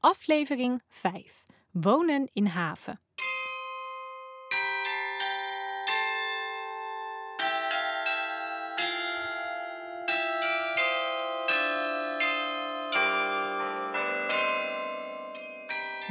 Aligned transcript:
aflevering 0.00 0.82
5: 0.88 1.44
Wonen 1.70 2.28
in 2.32 2.46
haven. 2.46 3.00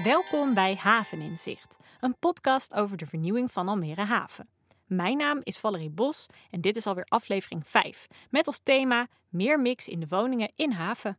Welkom 0.03 0.53
bij 0.53 0.75
Haveninzicht, 0.75 1.77
een 1.99 2.15
podcast 2.19 2.73
over 2.73 2.97
de 2.97 3.05
vernieuwing 3.05 3.51
van 3.51 3.67
Almere 3.67 4.01
Haven. 4.01 4.49
Mijn 4.85 5.17
naam 5.17 5.39
is 5.43 5.59
Valerie 5.59 5.89
Bos 5.89 6.25
en 6.49 6.61
dit 6.61 6.75
is 6.75 6.87
alweer 6.87 7.05
aflevering 7.07 7.67
5, 7.67 8.07
met 8.29 8.47
als 8.47 8.59
thema 8.59 9.07
meer 9.29 9.59
mix 9.59 9.87
in 9.87 9.99
de 9.99 10.07
woningen 10.07 10.51
in 10.55 10.71
haven. 10.71 11.17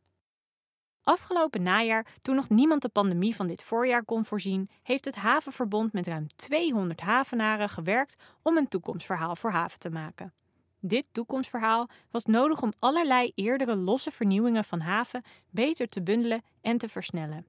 Afgelopen 1.02 1.62
najaar, 1.62 2.06
toen 2.22 2.34
nog 2.34 2.48
niemand 2.48 2.82
de 2.82 2.88
pandemie 2.88 3.36
van 3.36 3.46
dit 3.46 3.62
voorjaar 3.62 4.04
kon 4.04 4.24
voorzien, 4.24 4.70
heeft 4.82 5.04
het 5.04 5.14
Havenverbond 5.14 5.92
met 5.92 6.06
ruim 6.06 6.26
200 6.36 7.00
havenaren 7.00 7.68
gewerkt 7.68 8.16
om 8.42 8.56
een 8.56 8.68
toekomstverhaal 8.68 9.36
voor 9.36 9.50
haven 9.50 9.78
te 9.78 9.90
maken. 9.90 10.32
Dit 10.80 11.04
toekomstverhaal 11.12 11.88
was 12.10 12.24
nodig 12.24 12.62
om 12.62 12.72
allerlei 12.78 13.32
eerdere 13.34 13.76
losse 13.76 14.10
vernieuwingen 14.10 14.64
van 14.64 14.80
haven 14.80 15.22
beter 15.50 15.88
te 15.88 16.02
bundelen 16.02 16.42
en 16.60 16.78
te 16.78 16.88
versnellen. 16.88 17.46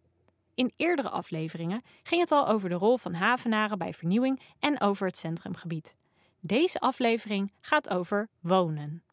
In 0.54 0.74
eerdere 0.76 1.10
afleveringen 1.10 1.82
ging 2.04 2.22
het 2.22 2.32
al 2.32 2.48
over 2.48 2.70
de 2.70 2.76
rol 2.76 2.98
van 2.98 3.14
havenaren 3.14 3.78
bij 3.78 3.94
vernieuwing 3.94 4.42
en 4.60 4.82
over 4.82 5.08
het 5.08 5.18
centrumgebied. 5.18 5.96
Deze 6.40 6.80
aflevering 6.80 7.52
gaat 7.62 7.90
over 7.90 8.30
wonen. 8.40 9.04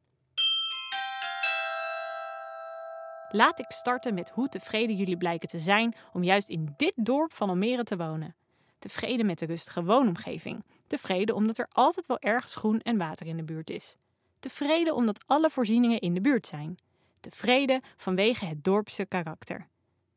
Laat 3.30 3.58
ik 3.58 3.70
starten 3.70 4.14
met 4.14 4.30
hoe 4.30 4.48
tevreden 4.48 4.96
jullie 4.96 5.16
blijken 5.16 5.48
te 5.48 5.58
zijn 5.58 5.94
om 6.12 6.24
juist 6.24 6.48
in 6.48 6.74
dit 6.76 6.94
dorp 6.96 7.32
van 7.34 7.48
Almere 7.48 7.84
te 7.84 7.96
wonen. 7.96 8.34
Tevreden 8.78 9.26
met 9.26 9.38
de 9.38 9.46
rustige 9.46 9.84
woonomgeving. 9.84 10.64
Tevreden 10.86 11.34
omdat 11.34 11.58
er 11.58 11.68
altijd 11.72 12.06
wel 12.06 12.20
ergens 12.20 12.54
groen 12.54 12.80
en 12.80 12.98
water 12.98 13.26
in 13.26 13.36
de 13.36 13.44
buurt 13.44 13.70
is. 13.70 13.96
Tevreden 14.38 14.94
omdat 14.94 15.22
alle 15.26 15.50
voorzieningen 15.50 16.00
in 16.00 16.14
de 16.14 16.20
buurt 16.20 16.46
zijn. 16.46 16.78
Tevreden 17.20 17.82
vanwege 17.96 18.44
het 18.44 18.64
dorpse 18.64 19.04
karakter. 19.04 19.68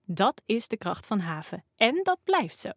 Dat 0.05 0.41
is 0.45 0.67
de 0.67 0.77
kracht 0.77 1.07
van 1.07 1.19
haven 1.19 1.63
en 1.75 1.99
dat 2.03 2.19
blijft 2.23 2.57
zo. 2.57 2.71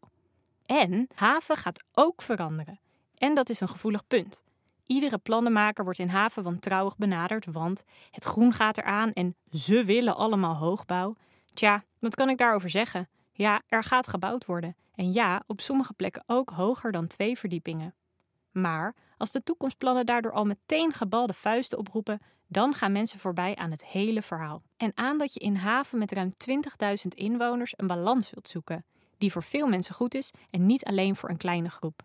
En 0.66 1.08
haven 1.14 1.56
gaat 1.56 1.84
ook 1.92 2.22
veranderen. 2.22 2.80
En 3.14 3.34
dat 3.34 3.48
is 3.48 3.60
een 3.60 3.68
gevoelig 3.68 4.06
punt. 4.06 4.42
Iedere 4.86 5.18
plannenmaker 5.18 5.84
wordt 5.84 5.98
in 5.98 6.08
haven 6.08 6.42
wantrouwig 6.42 6.96
benaderd, 6.96 7.46
want 7.46 7.82
het 8.10 8.24
groen 8.24 8.52
gaat 8.52 8.78
eraan 8.78 9.12
en 9.12 9.36
ze 9.50 9.84
willen 9.84 10.16
allemaal 10.16 10.56
hoogbouw. 10.56 11.16
Tja, 11.54 11.84
wat 11.98 12.14
kan 12.14 12.28
ik 12.28 12.38
daarover 12.38 12.70
zeggen? 12.70 13.08
Ja, 13.32 13.62
er 13.66 13.84
gaat 13.84 14.08
gebouwd 14.08 14.44
worden. 14.44 14.76
En 14.94 15.12
ja, 15.12 15.42
op 15.46 15.60
sommige 15.60 15.92
plekken 15.92 16.24
ook 16.26 16.50
hoger 16.50 16.92
dan 16.92 17.06
twee 17.06 17.38
verdiepingen. 17.38 17.94
Maar 18.50 18.94
als 19.16 19.30
de 19.30 19.42
toekomstplannen 19.42 20.06
daardoor 20.06 20.32
al 20.32 20.44
meteen 20.44 20.92
gebalde 20.92 21.32
vuisten 21.32 21.78
oproepen, 21.78 22.20
dan 22.46 22.74
gaan 22.74 22.92
mensen 22.92 23.18
voorbij 23.18 23.56
aan 23.56 23.70
het 23.70 23.84
hele 23.84 24.22
verhaal. 24.22 24.62
En 24.76 24.92
aan 24.94 25.18
dat 25.18 25.34
je 25.34 25.40
in 25.40 25.56
haven 25.56 25.98
met 25.98 26.12
ruim 26.12 26.32
20.000 26.50 27.08
inwoners 27.08 27.74
een 27.76 27.86
balans 27.86 28.30
wilt 28.30 28.48
zoeken, 28.48 28.84
die 29.18 29.32
voor 29.32 29.42
veel 29.42 29.66
mensen 29.66 29.94
goed 29.94 30.14
is 30.14 30.32
en 30.50 30.66
niet 30.66 30.84
alleen 30.84 31.16
voor 31.16 31.30
een 31.30 31.36
kleine 31.36 31.70
groep. 31.70 32.02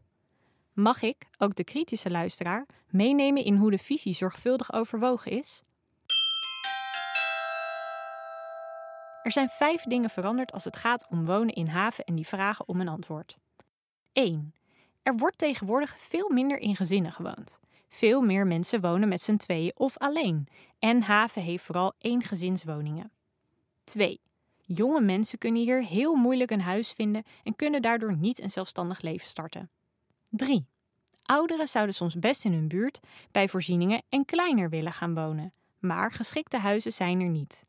Mag 0.80 1.02
ik, 1.02 1.27
ook 1.38 1.55
de 1.55 1.63
kritische 1.63 2.09
luisteraar, 2.09 2.66
meenemen 2.89 3.44
in 3.44 3.55
hoe 3.55 3.72
de 3.72 3.77
visie 3.77 4.13
zorgvuldig 4.13 4.73
overwogen 4.73 5.31
is? 5.31 5.61
Er 9.23 9.31
zijn 9.31 9.49
vijf 9.49 9.83
dingen 9.83 10.09
veranderd 10.09 10.52
als 10.52 10.63
het 10.63 10.77
gaat 10.77 11.08
om 11.09 11.25
wonen 11.25 11.53
in 11.53 11.67
haven 11.67 12.03
en 12.05 12.16
die 12.16 12.27
vragen 12.27 12.67
om 12.67 12.81
een 12.81 12.88
antwoord. 12.88 13.38
1. 14.11 14.53
Er 15.03 15.17
wordt 15.17 15.38
tegenwoordig 15.38 15.97
veel 15.97 16.30
minder 16.30 16.58
in 16.58 16.75
gezinnen 16.75 17.11
gewoond. 17.11 17.59
Veel 17.89 18.21
meer 18.21 18.47
mensen 18.47 18.81
wonen 18.81 19.09
met 19.09 19.21
z'n 19.21 19.36
tweeën 19.36 19.71
of 19.75 19.98
alleen. 19.98 20.48
En 20.80 21.02
haven 21.02 21.42
heeft 21.42 21.64
vooral 21.64 21.93
één 21.98 22.23
gezinswoningen. 22.23 23.11
2. 23.83 24.21
Jonge 24.61 25.02
mensen 25.02 25.37
kunnen 25.37 25.61
hier 25.61 25.83
heel 25.83 26.15
moeilijk 26.15 26.52
een 26.52 26.61
huis 26.61 26.92
vinden 26.92 27.23
en 27.43 27.55
kunnen 27.55 27.81
daardoor 27.81 28.17
niet 28.17 28.42
een 28.42 28.52
zelfstandig 28.52 29.02
leven 29.02 29.27
starten. 29.27 29.70
3. 30.30 30.67
Ouderen 31.23 31.67
zouden 31.67 31.95
soms 31.95 32.16
best 32.16 32.45
in 32.45 32.54
hun 32.54 32.67
buurt, 32.67 33.00
bij 33.32 33.50
voorzieningen 33.50 34.04
en 34.10 34.26
kleiner 34.26 34.70
willen 34.70 34.94
gaan 34.94 35.14
wonen, 35.14 35.54
maar 35.80 36.12
geschikte 36.12 36.58
huizen 36.58 36.94
zijn 36.94 37.22
er 37.22 37.30
niet. 37.30 37.66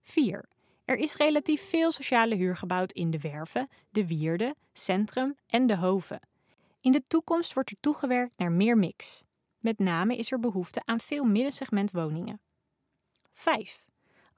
4. 0.00 0.48
Er 0.84 0.96
is 0.96 1.16
relatief 1.16 1.68
veel 1.68 1.90
sociale 1.90 2.34
huur 2.34 2.56
gebouwd 2.56 2.92
in 2.92 3.10
de 3.10 3.18
werven, 3.18 3.68
de 3.90 4.06
wierde, 4.06 4.54
centrum 4.72 5.36
en 5.46 5.66
de 5.66 5.76
hoven. 5.76 6.20
In 6.80 6.92
de 6.92 7.02
toekomst 7.02 7.54
wordt 7.54 7.70
er 7.70 7.80
toegewerkt 7.80 8.32
naar 8.36 8.52
meer 8.52 8.78
mix. 8.78 9.24
Met 9.58 9.78
name 9.78 10.16
is 10.16 10.32
er 10.32 10.40
behoefte 10.40 10.82
aan 10.84 11.00
veel 11.00 11.24
middensegment 11.24 11.90
woningen. 11.90 12.40
5. 13.32 13.82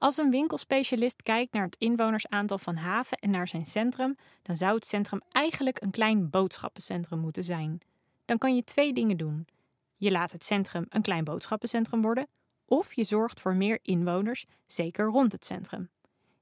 Als 0.03 0.17
een 0.17 0.29
winkelspecialist 0.29 1.21
kijkt 1.21 1.53
naar 1.53 1.65
het 1.65 1.75
inwonersaantal 1.77 2.57
van 2.57 2.75
Haven 2.75 3.17
en 3.17 3.29
naar 3.29 3.47
zijn 3.47 3.65
centrum, 3.65 4.15
dan 4.41 4.57
zou 4.57 4.75
het 4.75 4.85
centrum 4.85 5.21
eigenlijk 5.31 5.81
een 5.81 5.91
klein 5.91 6.29
boodschappencentrum 6.29 7.19
moeten 7.19 7.43
zijn. 7.43 7.81
Dan 8.25 8.37
kan 8.37 8.55
je 8.55 8.63
twee 8.63 8.93
dingen 8.93 9.17
doen. 9.17 9.47
Je 9.97 10.11
laat 10.11 10.31
het 10.31 10.43
centrum 10.43 10.85
een 10.89 11.01
klein 11.01 11.23
boodschappencentrum 11.23 12.01
worden, 12.01 12.27
of 12.65 12.93
je 12.93 13.03
zorgt 13.03 13.39
voor 13.39 13.55
meer 13.55 13.79
inwoners, 13.81 14.45
zeker 14.65 15.05
rond 15.05 15.31
het 15.31 15.45
centrum. 15.45 15.89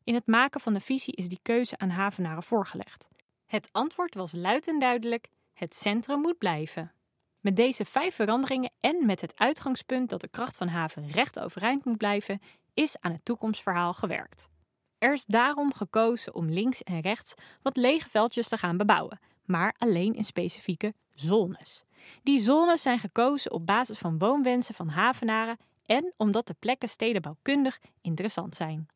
In 0.03 0.13
het 0.13 0.27
maken 0.27 0.61
van 0.61 0.73
de 0.73 0.81
visie 0.81 1.15
is 1.15 1.29
die 1.29 1.39
keuze 1.41 1.77
aan 1.77 1.89
Havenaren 1.89 2.43
voorgelegd. 2.43 3.07
Het 3.45 3.69
antwoord 3.71 4.15
was 4.15 4.31
luid 4.31 4.67
en 4.67 4.79
duidelijk: 4.79 5.27
het 5.53 5.75
centrum 5.75 6.19
moet 6.19 6.37
blijven. 6.37 6.91
Met 7.39 7.55
deze 7.55 7.85
vijf 7.85 8.15
veranderingen 8.15 8.71
en 8.79 9.05
met 9.05 9.21
het 9.21 9.39
uitgangspunt 9.39 10.09
dat 10.09 10.21
de 10.21 10.27
kracht 10.27 10.57
van 10.57 10.67
haven 10.67 11.09
recht 11.09 11.39
overeind 11.39 11.85
moet 11.85 11.97
blijven, 11.97 12.41
is 12.73 12.95
aan 12.99 13.11
het 13.11 13.25
toekomstverhaal 13.25 13.93
gewerkt. 13.93 14.49
Er 14.97 15.13
is 15.13 15.25
daarom 15.25 15.73
gekozen 15.73 16.35
om 16.35 16.49
links 16.49 16.83
en 16.83 16.99
rechts 16.99 17.33
wat 17.61 17.77
lege 17.77 18.09
veldjes 18.09 18.47
te 18.47 18.57
gaan 18.57 18.77
bebouwen, 18.77 19.19
maar 19.45 19.75
alleen 19.77 20.13
in 20.13 20.23
specifieke 20.23 20.93
zones. 21.13 21.83
Die 22.23 22.39
zones 22.39 22.81
zijn 22.81 22.99
gekozen 22.99 23.51
op 23.51 23.65
basis 23.65 23.97
van 23.97 24.17
woonwensen 24.17 24.75
van 24.75 24.87
havenaren 24.87 25.57
en 25.85 26.13
omdat 26.17 26.47
de 26.47 26.55
plekken 26.59 26.89
stedenbouwkundig 26.89 27.79
interessant 28.01 28.55
zijn. 28.55 28.87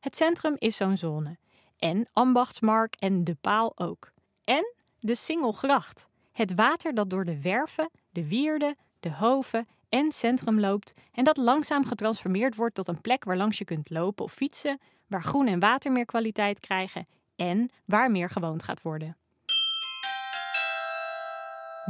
Het 0.00 0.16
centrum 0.16 0.54
is 0.58 0.76
zo'n 0.76 0.96
zone. 0.96 1.36
En 1.78 2.08
Ambachtsmark 2.12 2.94
en 2.98 3.24
De 3.24 3.34
Paal 3.40 3.78
ook. 3.78 4.12
En 4.44 4.74
de 5.00 5.14
Singelgracht. 5.14 6.08
Het 6.32 6.54
water 6.54 6.94
dat 6.94 7.10
door 7.10 7.24
de 7.24 7.40
werven, 7.40 7.90
de 8.10 8.28
wierden, 8.28 8.76
de 9.00 9.12
hoven 9.12 9.68
en 9.94 10.12
centrum 10.12 10.60
loopt 10.60 10.92
en 11.12 11.24
dat 11.24 11.36
langzaam 11.36 11.84
getransformeerd 11.86 12.54
wordt 12.54 12.74
tot 12.74 12.88
een 12.88 13.00
plek 13.00 13.24
waar 13.24 13.36
langs 13.36 13.58
je 13.58 13.64
kunt 13.64 13.90
lopen 13.90 14.24
of 14.24 14.32
fietsen, 14.32 14.80
waar 15.06 15.22
groen 15.22 15.46
en 15.46 15.58
water 15.58 15.92
meer 15.92 16.04
kwaliteit 16.04 16.60
krijgen 16.60 17.06
en 17.36 17.70
waar 17.84 18.10
meer 18.10 18.30
gewoond 18.30 18.62
gaat 18.62 18.82
worden. 18.82 19.16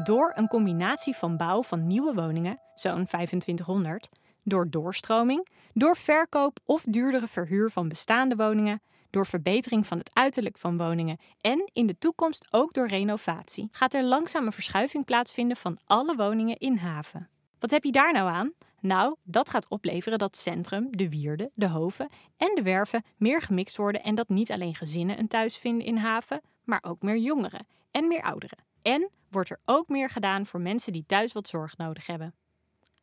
Door 0.03 0.32
een 0.34 0.48
combinatie 0.48 1.15
van 1.15 1.37
bouw 1.37 1.62
van 1.62 1.87
nieuwe 1.87 2.15
woningen, 2.15 2.60
zo'n 2.75 3.04
2500, 3.06 4.09
door 4.42 4.71
doorstroming, 4.71 5.48
door 5.72 5.97
verkoop 5.97 6.59
of 6.65 6.82
duurdere 6.88 7.28
verhuur 7.28 7.71
van 7.71 7.88
bestaande 7.88 8.36
woningen, 8.36 8.82
door 9.10 9.26
verbetering 9.26 9.86
van 9.86 9.98
het 9.98 10.10
uiterlijk 10.15 10.59
van 10.59 10.76
woningen 10.76 11.19
en 11.41 11.71
in 11.72 11.86
de 11.86 11.98
toekomst 11.98 12.47
ook 12.50 12.75
door 12.75 12.86
renovatie, 12.86 13.69
gaat 13.72 13.94
er 13.94 14.04
langzaam 14.04 14.47
een 14.47 14.53
verschuiving 14.53 15.04
plaatsvinden 15.04 15.56
van 15.56 15.78
alle 15.84 16.16
woningen 16.16 16.59
in 16.59 16.76
haven. 16.76 17.28
Wat 17.64 17.72
heb 17.72 17.84
je 17.84 17.92
daar 17.92 18.12
nou 18.12 18.28
aan? 18.28 18.52
Nou, 18.80 19.16
dat 19.22 19.48
gaat 19.48 19.69
opleveren 19.69 20.19
dat 20.19 20.36
centrum, 20.36 20.97
de 20.97 21.08
wierden, 21.08 21.50
de 21.54 21.69
hoven 21.69 22.08
en 22.36 22.54
de 22.54 22.62
werven 22.62 23.04
meer 23.16 23.42
gemixt 23.42 23.76
worden 23.76 24.02
en 24.02 24.14
dat 24.14 24.28
niet 24.28 24.50
alleen 24.50 24.75
gezinnen 24.75 25.19
een 25.19 25.28
thuis 25.28 25.56
vinden 25.56 25.86
in 25.86 25.97
haven, 25.97 26.41
maar 26.65 26.83
ook 26.86 27.03
meer 27.03 27.16
jongeren 27.16 27.66
en 27.91 28.09
meer 28.09 28.22
ouderen. 28.22 28.59
En 28.83 29.10
wordt 29.30 29.50
er 29.50 29.60
ook 29.65 29.89
meer 29.89 30.10
gedaan 30.10 30.47
voor 30.47 30.60
mensen 30.60 30.92
die 30.92 31.04
thuis 31.06 31.33
wat 31.33 31.48
zorg 31.48 31.77
nodig 31.77 32.06
hebben. 32.06 32.34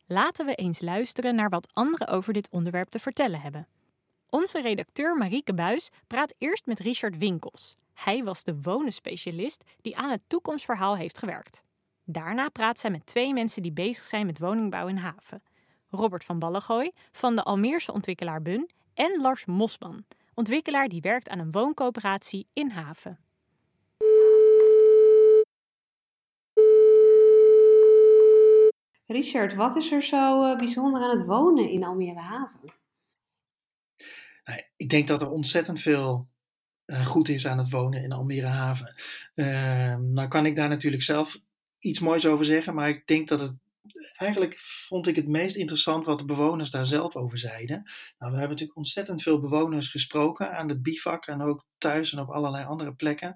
Laten 0.06 0.46
we 0.46 0.54
eens 0.54 0.80
luisteren 0.80 1.34
naar 1.34 1.48
wat 1.48 1.68
anderen 1.72 2.08
over 2.08 2.32
dit 2.32 2.48
onderwerp 2.50 2.88
te 2.88 2.98
vertellen 2.98 3.40
hebben. 3.40 3.68
Onze 4.28 4.60
redacteur 4.60 5.16
Marieke 5.16 5.54
Buis 5.54 5.90
praat 6.06 6.34
eerst 6.38 6.66
met 6.66 6.80
Richard 6.80 7.18
Winkels. 7.18 7.76
Hij 7.94 8.24
was 8.24 8.44
de 8.44 8.60
wonenspecialist 8.60 9.64
die 9.80 9.96
aan 9.96 10.10
het 10.10 10.22
toekomstverhaal 10.26 10.96
heeft 10.96 11.18
gewerkt. 11.18 11.62
Daarna 12.04 12.48
praat 12.48 12.78
zij 12.78 12.90
met 12.90 13.06
twee 13.06 13.32
mensen 13.32 13.62
die 13.62 13.72
bezig 13.72 14.04
zijn 14.04 14.26
met 14.26 14.38
woningbouw 14.38 14.86
in 14.86 14.96
haven. 14.96 15.42
Robert 15.88 16.24
van 16.24 16.38
Ballengooi 16.38 16.90
van 17.12 17.36
de 17.36 17.42
Almeerse 17.42 17.92
ontwikkelaar 17.92 18.42
Bun 18.42 18.70
en 18.94 19.20
Lars 19.20 19.44
Mosman, 19.44 20.04
ontwikkelaar 20.34 20.88
die 20.88 21.00
werkt 21.00 21.28
aan 21.28 21.38
een 21.38 21.50
wooncoöperatie 21.50 22.46
in 22.52 22.70
haven. 22.70 23.18
Richard, 29.06 29.54
wat 29.54 29.76
is 29.76 29.92
er 29.92 30.02
zo 30.02 30.44
eh, 30.44 30.56
bijzonder 30.56 31.02
aan 31.02 31.18
het 31.18 31.26
wonen 31.26 31.70
in 31.70 31.84
Almere 31.84 32.18
Haven? 32.18 32.60
Nou, 34.44 34.62
ik 34.76 34.88
denk 34.88 35.08
dat 35.08 35.22
er 35.22 35.30
ontzettend 35.30 35.80
veel 35.80 36.30
goed 37.04 37.28
is 37.28 37.46
aan 37.46 37.58
het 37.58 37.70
wonen 37.70 38.02
in 38.02 38.12
Almere 38.12 38.46
Haven. 38.46 38.94
nou 40.14 40.28
kan 40.28 40.46
ik 40.46 40.56
daar 40.56 40.68
natuurlijk 40.68 41.02
zelf 41.02 41.40
iets 41.82 42.00
moois 42.00 42.26
over 42.26 42.44
zeggen, 42.44 42.74
maar 42.74 42.88
ik 42.88 43.06
denk 43.06 43.28
dat 43.28 43.40
het 43.40 43.52
eigenlijk 44.16 44.58
vond 44.60 45.06
ik 45.06 45.16
het 45.16 45.28
meest 45.28 45.56
interessant 45.56 46.06
wat 46.06 46.18
de 46.18 46.24
bewoners 46.24 46.70
daar 46.70 46.86
zelf 46.86 47.16
over 47.16 47.38
zeiden. 47.38 47.82
Nou, 48.18 48.32
we 48.32 48.38
hebben 48.38 48.48
natuurlijk 48.48 48.76
ontzettend 48.76 49.22
veel 49.22 49.40
bewoners 49.40 49.88
gesproken 49.88 50.56
aan 50.56 50.68
de 50.68 50.80
bivak 50.80 51.26
en 51.26 51.42
ook 51.42 51.66
thuis 51.78 52.12
en 52.12 52.18
op 52.18 52.28
allerlei 52.28 52.64
andere 52.64 52.94
plekken. 52.94 53.34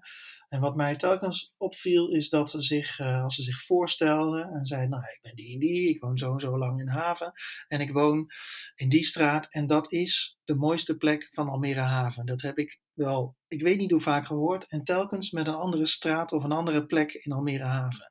En 0.56 0.62
wat 0.62 0.76
mij 0.76 0.96
telkens 0.96 1.54
opviel 1.56 2.10
is 2.10 2.28
dat 2.28 2.50
ze 2.50 2.62
zich, 2.62 2.98
uh, 2.98 3.22
als 3.22 3.34
ze 3.34 3.42
zich 3.42 3.64
voorstelden 3.64 4.48
en 4.48 4.66
zeiden, 4.66 4.90
nou 4.90 5.02
ik 5.02 5.18
ben 5.22 5.34
die 5.34 5.52
en 5.52 5.58
die, 5.58 5.88
ik 5.88 6.00
woon 6.00 6.18
zo 6.18 6.32
en 6.32 6.40
zo 6.40 6.58
lang 6.58 6.80
in 6.80 6.88
Haven 6.88 7.32
en 7.68 7.80
ik 7.80 7.92
woon 7.92 8.26
in 8.74 8.88
die 8.88 9.04
straat 9.04 9.46
en 9.50 9.66
dat 9.66 9.92
is 9.92 10.38
de 10.44 10.54
mooiste 10.54 10.96
plek 10.96 11.28
van 11.32 11.48
Almere 11.48 11.80
Haven. 11.80 12.26
Dat 12.26 12.42
heb 12.42 12.58
ik 12.58 12.80
wel, 12.92 13.36
ik 13.48 13.62
weet 13.62 13.78
niet 13.78 13.90
hoe 13.90 14.00
vaak 14.00 14.26
gehoord 14.26 14.66
en 14.68 14.84
telkens 14.84 15.30
met 15.30 15.46
een 15.46 15.54
andere 15.54 15.86
straat 15.86 16.32
of 16.32 16.44
een 16.44 16.52
andere 16.52 16.86
plek 16.86 17.12
in 17.12 17.32
Almere 17.32 17.64
Haven. 17.64 18.10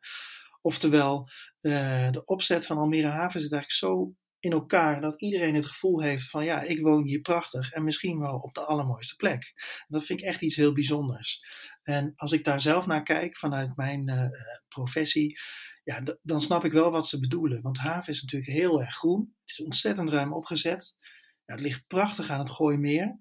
Oftewel, 0.62 1.30
uh, 1.62 2.12
de 2.12 2.25
opzet 2.25 2.65
van 2.65 2.77
Almere 2.77 3.07
Haven 3.07 3.42
zit 3.42 3.51
eigenlijk 3.51 3.71
zo 3.71 4.13
in 4.45 4.51
elkaar 4.51 5.01
dat 5.01 5.21
iedereen 5.21 5.56
het 5.56 5.65
gevoel 5.65 6.01
heeft 6.01 6.30
van 6.30 6.45
ja, 6.45 6.62
ik 6.62 6.81
woon 6.81 7.03
hier 7.03 7.21
prachtig 7.21 7.71
en 7.71 7.83
misschien 7.83 8.19
wel 8.19 8.38
op 8.38 8.53
de 8.53 8.62
allermooiste 8.62 9.15
plek. 9.15 9.53
dat 9.88 10.06
vind 10.06 10.19
ik 10.19 10.25
echt 10.25 10.42
iets 10.42 10.56
heel 10.56 10.74
bijzonders. 10.74 11.44
En 11.86 12.14
als 12.16 12.32
ik 12.32 12.44
daar 12.44 12.62
zelf 12.62 12.86
naar 12.86 13.04
kijk 13.04 13.38
vanuit 13.38 13.76
mijn 13.76 14.10
uh, 14.10 14.28
professie, 14.68 15.40
ja, 15.84 16.04
dan 16.22 16.42
snap 16.42 16.66
ik 16.66 16.72
wel 16.72 16.92
wat 16.92 17.08
ze 17.08 17.20
bedoelen. 17.20 17.62
Want 17.62 17.78
haven 17.78 18.14
is 18.14 18.22
natuurlijk 18.22 18.52
heel 18.52 18.82
erg 18.82 18.96
groen. 18.96 19.34
Het 19.40 19.58
is 19.58 19.66
ontzettend 19.66 20.10
ruim 20.10 20.34
opgezet. 20.34 20.96
Ja, 21.46 21.54
het 21.54 21.64
ligt 21.64 21.88
prachtig 21.88 22.30
aan 22.30 22.40
het 22.40 22.50
Gooimeer. 22.50 23.20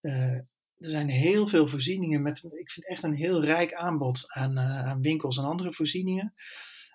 Uh, 0.00 0.34
er 0.76 0.90
zijn 0.90 1.08
heel 1.08 1.48
veel 1.48 1.68
voorzieningen 1.68 2.22
met, 2.22 2.38
ik 2.38 2.70
vind 2.70 2.88
echt 2.88 3.02
een 3.02 3.14
heel 3.14 3.44
rijk 3.44 3.74
aanbod 3.74 4.24
aan, 4.32 4.58
aan 4.58 5.00
winkels 5.00 5.36
en 5.36 5.44
andere 5.44 5.72
voorzieningen. 5.72 6.34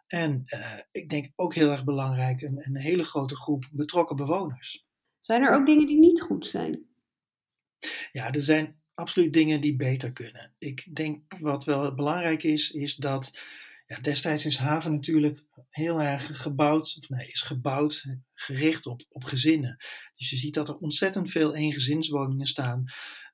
En 0.07 0.44
ik 0.92 1.10
denk 1.10 1.31
ook 1.36 1.54
heel 1.54 1.72
erg 1.72 1.84
belangrijk, 1.84 2.42
een, 2.42 2.66
een 2.66 2.78
hele 2.78 3.04
grote 3.04 3.36
groep 3.36 3.68
betrokken 3.72 4.16
bewoners. 4.16 4.86
Zijn 5.19 5.44
er 5.44 5.54
ook 5.54 5.66
dingen 5.66 5.88
die 5.88 6.00
niet 6.00 6.22
goed 6.22 6.46
zijn? 6.46 6.86
Ja, 8.12 8.31
er 8.31 8.44
zijn 8.44 8.81
absoluut 9.01 9.33
dingen 9.33 9.62
die 9.62 9.75
beter 9.75 10.12
kunnen. 10.12 10.53
Ik 10.57 10.95
denk 10.95 11.39
wat 11.39 11.63
wel 11.63 11.95
belangrijk 11.95 12.44
is, 12.44 12.71
is 12.71 12.95
dat 12.95 13.39
ja, 13.88 14.00
destijds 14.00 14.45
is 14.45 14.57
haven 14.57 14.92
natuurlijk 14.92 15.44
heel 15.69 16.01
erg 16.01 16.42
gebouwd, 16.42 16.98
of 17.01 17.09
nee, 17.09 17.27
is 17.27 17.42
gebouwd 17.42 18.06
gericht 18.33 18.86
op, 18.86 19.01
op 19.09 19.24
gezinnen. 19.24 19.77
Dus 20.18 20.30
je 20.30 20.38
ziet 20.38 20.53
dat 20.53 20.69
er 20.69 20.77
ontzettend 20.77 21.31
veel 21.31 21.56
eengezinswoningen 21.56 22.48
staan. 22.48 22.83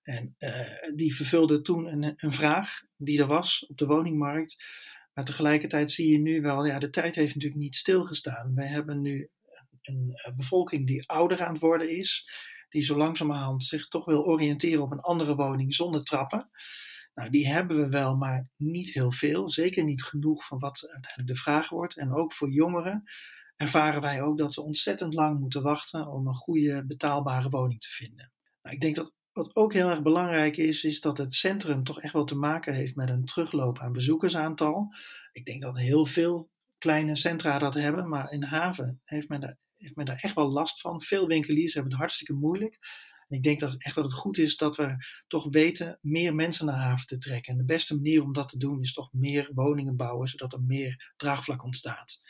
En 0.03 0.35
uh, 0.39 0.61
die 0.95 1.15
vervulden 1.15 1.63
toen 1.63 1.85
een, 1.85 2.13
een 2.17 2.31
vraag 2.31 2.81
die 2.95 3.19
er 3.19 3.27
was 3.27 3.65
op 3.65 3.77
de 3.77 3.85
woningmarkt. 3.85 4.63
Maar 5.13 5.25
tegelijkertijd 5.25 5.91
zie 5.91 6.11
je 6.11 6.19
nu 6.19 6.41
wel, 6.41 6.65
ja, 6.65 6.79
de 6.79 6.89
tijd 6.89 7.15
heeft 7.15 7.35
natuurlijk 7.35 7.61
niet 7.61 7.75
stilgestaan. 7.75 8.55
Wij 8.55 8.67
hebben 8.67 9.01
nu 9.01 9.29
een, 9.81 10.13
bevolking 10.35 10.87
die 10.87 11.09
ouder 11.09 11.41
aan 11.41 11.53
het 11.53 11.61
worden 11.61 11.89
is, 11.89 12.29
die 12.69 12.83
zo 12.83 12.97
langzamerhand 12.97 13.63
zich 13.63 13.87
toch 13.87 14.05
wil 14.05 14.25
oriënteren 14.25 14.83
op 14.83 14.91
een 14.91 14.99
andere 14.99 15.35
woning 15.35 15.75
zonder 15.75 16.03
trappen. 16.03 16.49
Nou, 17.13 17.29
die 17.29 17.47
hebben 17.47 17.77
we 17.77 17.89
wel, 17.89 18.15
maar 18.15 18.49
niet 18.55 18.93
heel 18.93 19.11
veel. 19.11 19.49
Zeker 19.49 19.83
niet 19.83 20.03
genoeg 20.03 20.45
van 20.45 20.59
wat 20.59 20.81
uiteindelijk 20.81 21.27
de 21.27 21.43
vraag 21.43 21.69
wordt. 21.69 21.97
En 21.97 22.13
ook 22.13 22.33
voor 22.33 22.49
jongeren 22.49 23.03
ervaren 23.55 24.01
wij 24.01 24.21
ook 24.21 24.37
dat 24.37 24.53
ze 24.53 24.61
ontzettend 24.61 25.13
lang 25.13 25.39
moeten 25.39 25.61
wachten 25.61 26.07
om 26.07 26.27
een 26.27 26.33
goede 26.33 26.85
betaalbare 26.85 27.49
woning 27.49 27.81
te 27.81 27.89
vinden. 27.89 28.31
Nou, 28.61 28.75
ik 28.75 28.81
denk 28.81 28.95
dat 28.95 29.13
wat 29.31 29.55
ook 29.55 29.73
heel 29.73 29.89
erg 29.89 30.01
belangrijk 30.01 30.57
is, 30.57 30.83
is 30.83 31.01
dat 31.01 31.17
het 31.17 31.33
centrum 31.33 31.83
toch 31.83 32.01
echt 32.01 32.13
wel 32.13 32.25
te 32.25 32.37
maken 32.37 32.73
heeft 32.73 32.95
met 32.95 33.09
een 33.09 33.25
terugloop 33.25 33.79
aan 33.79 33.91
bezoekersaantal. 33.91 34.93
Ik 35.31 35.45
denk 35.45 35.61
dat 35.61 35.77
heel 35.77 36.05
veel 36.05 36.49
kleine 36.77 37.15
centra 37.15 37.59
dat 37.59 37.73
hebben, 37.73 38.09
maar 38.09 38.31
in 38.31 38.43
haven 38.43 39.01
heeft 39.03 39.29
men 39.29 39.39
daar, 39.39 39.57
heeft 39.77 39.95
men 39.95 40.05
daar 40.05 40.19
echt 40.19 40.35
wel 40.35 40.51
last 40.51 40.81
van. 40.81 41.01
Veel 41.01 41.27
winkeliers 41.27 41.73
hebben 41.73 41.91
het 41.91 42.01
hartstikke 42.01 42.33
moeilijk. 42.33 42.77
En 43.27 43.37
ik 43.37 43.43
denk 43.43 43.59
dat, 43.59 43.75
echt 43.77 43.95
dat 43.95 44.03
het 44.03 44.13
goed 44.13 44.37
is 44.37 44.57
dat 44.57 44.75
we 44.75 44.95
toch 45.27 45.47
weten 45.49 45.99
meer 46.01 46.35
mensen 46.35 46.65
naar 46.65 46.79
haven 46.79 47.07
te 47.07 47.17
trekken. 47.17 47.51
En 47.51 47.57
de 47.57 47.65
beste 47.65 47.95
manier 47.95 48.23
om 48.23 48.33
dat 48.33 48.49
te 48.49 48.57
doen 48.57 48.81
is 48.81 48.93
toch 48.93 49.13
meer 49.13 49.51
woningen 49.53 49.95
bouwen, 49.95 50.27
zodat 50.27 50.53
er 50.53 50.61
meer 50.61 51.13
draagvlak 51.17 51.63
ontstaat. 51.63 52.21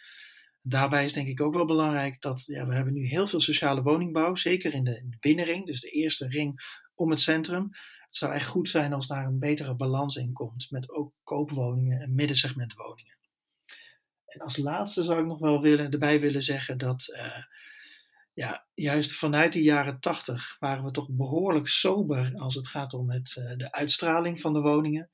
Daarbij 0.62 1.06
is 1.06 1.14
denk 1.14 1.28
ik 1.28 1.42
ook 1.42 1.54
wel 1.54 1.66
belangrijk 1.66 2.22
dat 2.22 2.44
ja, 2.46 2.68
we 2.68 2.76
hebben 2.76 2.94
nu 2.94 3.06
heel 3.06 3.28
veel 3.28 3.42
sociale 3.42 3.82
woningbouw, 3.82 4.36
zeker 4.36 4.74
in 4.74 4.84
de, 4.84 4.98
in 4.98 5.10
de 5.10 5.18
binnenring, 5.20 5.66
dus 5.66 5.82
de 5.82 5.90
eerste 5.90 6.28
ring 6.28 6.60
om 6.96 7.10
het 7.10 7.20
centrum. 7.20 7.70
Het 8.06 8.16
zou 8.16 8.34
echt 8.34 8.48
goed 8.48 8.70
zijn 8.70 8.94
als 8.94 9.08
daar 9.08 9.26
een 9.26 9.40
betere 9.40 9.76
balans 9.76 10.16
in 10.16 10.34
komt 10.34 10.72
met 10.72 10.90
ook 10.92 11.14
koopwoningen 11.24 12.00
en 12.00 12.16
middensegmentwoningen. 12.16 13.17
En 14.38 14.44
als 14.44 14.57
laatste 14.57 15.04
zou 15.04 15.19
ik 15.19 15.25
nog 15.25 15.39
wel 15.39 15.62
willen, 15.62 15.92
erbij 15.92 16.19
willen 16.19 16.44
zeggen 16.44 16.78
dat 16.78 17.07
uh, 17.13 17.44
ja, 18.34 18.66
juist 18.74 19.13
vanuit 19.13 19.54
de 19.54 19.63
jaren 19.63 20.00
tachtig 20.00 20.56
waren 20.60 20.84
we 20.84 20.92
toch 20.92 21.10
behoorlijk 21.10 21.68
sober 21.68 22.34
als 22.36 22.56
het 22.56 22.68
gaat 22.68 22.94
om 22.94 23.12
het, 23.12 23.36
uh, 23.39 23.57
de 23.57 23.72
uitstraling 23.72 24.42
van 24.42 24.54
de 24.54 24.62
woningen. 24.62 25.10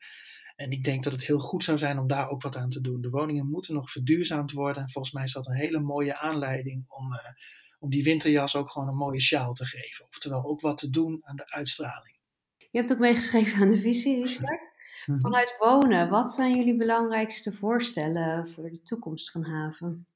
En 0.56 0.72
ik 0.72 0.84
denk 0.84 1.04
dat 1.04 1.14
het 1.14 1.26
heel 1.26 1.40
goed 1.40 1.64
zou 1.64 1.78
zijn 1.78 2.00
om 2.00 2.08
daar 2.08 2.30
ook 2.30 2.42
wat 2.42 2.56
aan 2.56 2.70
te 2.70 2.82
doen. 2.82 3.02
De 3.02 3.10
woningen 3.10 3.50
moeten 3.50 3.74
nog 3.74 3.92
verduurzaamd 3.92 4.52
worden. 4.52 4.84
En 4.84 4.90
volgens 4.90 5.14
mij 5.14 5.24
is 5.24 5.34
dat 5.34 5.48
een 5.48 5.56
hele 5.56 5.80
mooie 5.80 6.18
aanleiding 6.18 6.86
om, 6.88 7.14
uh, 7.14 7.20
om 7.80 7.90
die 7.90 8.04
winterjas 8.04 8.56
ook 8.56 8.72
gewoon 8.72 8.88
een 8.88 8.96
mooie 8.96 9.22
sjaal 9.22 9.54
te 9.54 9.66
geven. 9.66 10.06
Oftewel 10.06 10.46
ook 10.46 10.62
wat 10.62 10.78
te 10.78 10.90
doen 10.90 11.20
aan 11.22 11.36
de 11.36 11.52
uitstraling. 11.52 12.18
Je 12.74 12.80
hebt 12.80 12.92
ook 12.92 13.00
meegeschreven 13.00 13.62
aan 13.62 13.72
de 13.72 13.78
visie, 13.78 14.22
Richard. 14.22 14.72
Mhm. 15.06 15.20
Vanuit 15.20 15.56
wonen, 15.60 16.10
wat 16.10 16.34
zijn 16.34 16.56
jullie 16.56 16.76
belangrijkste 16.76 17.52
voorstellen 17.52 18.48
voor 18.48 18.70
de 18.70 18.82
toekomst 18.82 19.32
van 19.32 19.44
haven? 19.44 20.08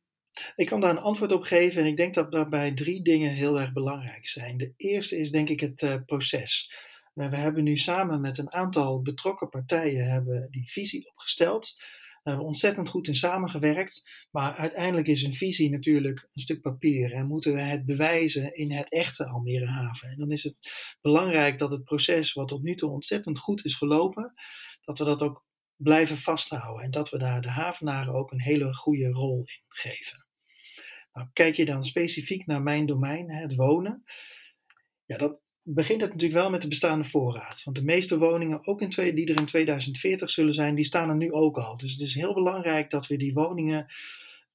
Ik 0.56 0.65
kan 0.65 0.81
daar 0.81 0.89
een 0.89 0.98
antwoord 0.98 1.31
op 1.31 1.42
geven 1.42 1.81
en 1.81 1.88
ik 1.88 1.98
denk 1.98 2.13
dat 2.13 2.31
daarbij 2.31 2.74
drie 2.74 3.01
dingen 3.01 3.31
heel 3.31 3.59
erg 3.59 3.74
belangrijk 3.74 4.27
zijn. 4.27 4.57
De 4.57 4.74
eerste 4.77 5.18
is 5.18 5.31
denk 5.31 5.50
ik 5.50 5.59
het 5.59 5.81
uh, 5.81 5.95
proces. 6.06 6.74
Uh, 7.15 7.30
we 7.30 7.38
hebben 7.38 7.63
nu 7.63 7.77
samen 7.77 8.21
met 8.21 8.38
een 8.38 8.54
aantal 8.54 9.01
betrokken 9.01 9.50
partijen 9.50 10.10
hebben 10.10 10.48
die 10.51 10.71
visie 10.71 11.10
opgesteld. 11.10 11.81
Hebben 12.27 12.45
ontzettend 12.45 12.89
goed 12.89 13.07
in 13.07 13.15
samengewerkt, 13.15 14.25
maar 14.31 14.56
uiteindelijk 14.56 15.07
is 15.07 15.24
een 15.24 15.33
visie 15.33 15.69
natuurlijk 15.69 16.29
een 16.33 16.41
stuk 16.41 16.62
papier 16.62 17.12
en 17.12 17.27
moeten 17.27 17.53
we 17.53 17.62
het 17.62 17.85
bewijzen 17.85 18.56
in 18.56 18.71
het 18.71 18.91
echte 18.91 19.25
Almere 19.25 19.65
haven. 19.65 20.09
En 20.09 20.18
dan 20.18 20.31
is 20.31 20.44
het 20.44 20.56
belangrijk 21.01 21.57
dat 21.57 21.71
het 21.71 21.83
proces, 21.83 22.33
wat 22.33 22.47
tot 22.47 22.63
nu 22.63 22.75
toe 22.75 22.91
ontzettend 22.91 23.39
goed 23.39 23.65
is 23.65 23.75
gelopen, 23.75 24.33
dat 24.81 24.97
we 24.97 25.06
dat 25.06 25.21
ook 25.21 25.45
blijven 25.75 26.18
vasthouden 26.18 26.84
en 26.84 26.91
dat 26.91 27.10
we 27.10 27.17
daar 27.17 27.41
de 27.41 27.50
havenaren 27.50 28.13
ook 28.13 28.31
een 28.31 28.41
hele 28.41 28.74
goede 28.74 29.12
rol 29.12 29.38
in 29.38 29.63
geven. 29.67 30.25
Nou, 31.13 31.27
kijk 31.34 31.55
je 31.55 31.65
dan 31.65 31.86
specifiek 31.86 32.46
naar 32.46 32.63
mijn 32.63 32.86
domein, 32.86 33.31
het 33.31 33.55
wonen, 33.55 34.03
ja, 35.05 35.17
dat 35.17 35.39
begint 35.69 36.01
het 36.01 36.12
natuurlijk 36.12 36.39
wel 36.39 36.50
met 36.50 36.62
de 36.62 36.67
bestaande 36.67 37.03
voorraad. 37.03 37.63
Want 37.63 37.77
de 37.77 37.83
meeste 37.83 38.17
woningen, 38.17 38.67
ook 38.67 38.81
in 38.81 38.89
twee, 38.89 39.13
die 39.13 39.27
er 39.27 39.39
in 39.39 39.45
2040 39.45 40.29
zullen 40.29 40.53
zijn, 40.53 40.75
die 40.75 40.86
staan 40.86 41.09
er 41.09 41.15
nu 41.15 41.31
ook 41.31 41.57
al. 41.57 41.77
Dus 41.77 41.91
het 41.91 42.01
is 42.01 42.13
heel 42.13 42.33
belangrijk 42.33 42.89
dat 42.89 43.07
we 43.07 43.17
die 43.17 43.33
woningen 43.33 43.86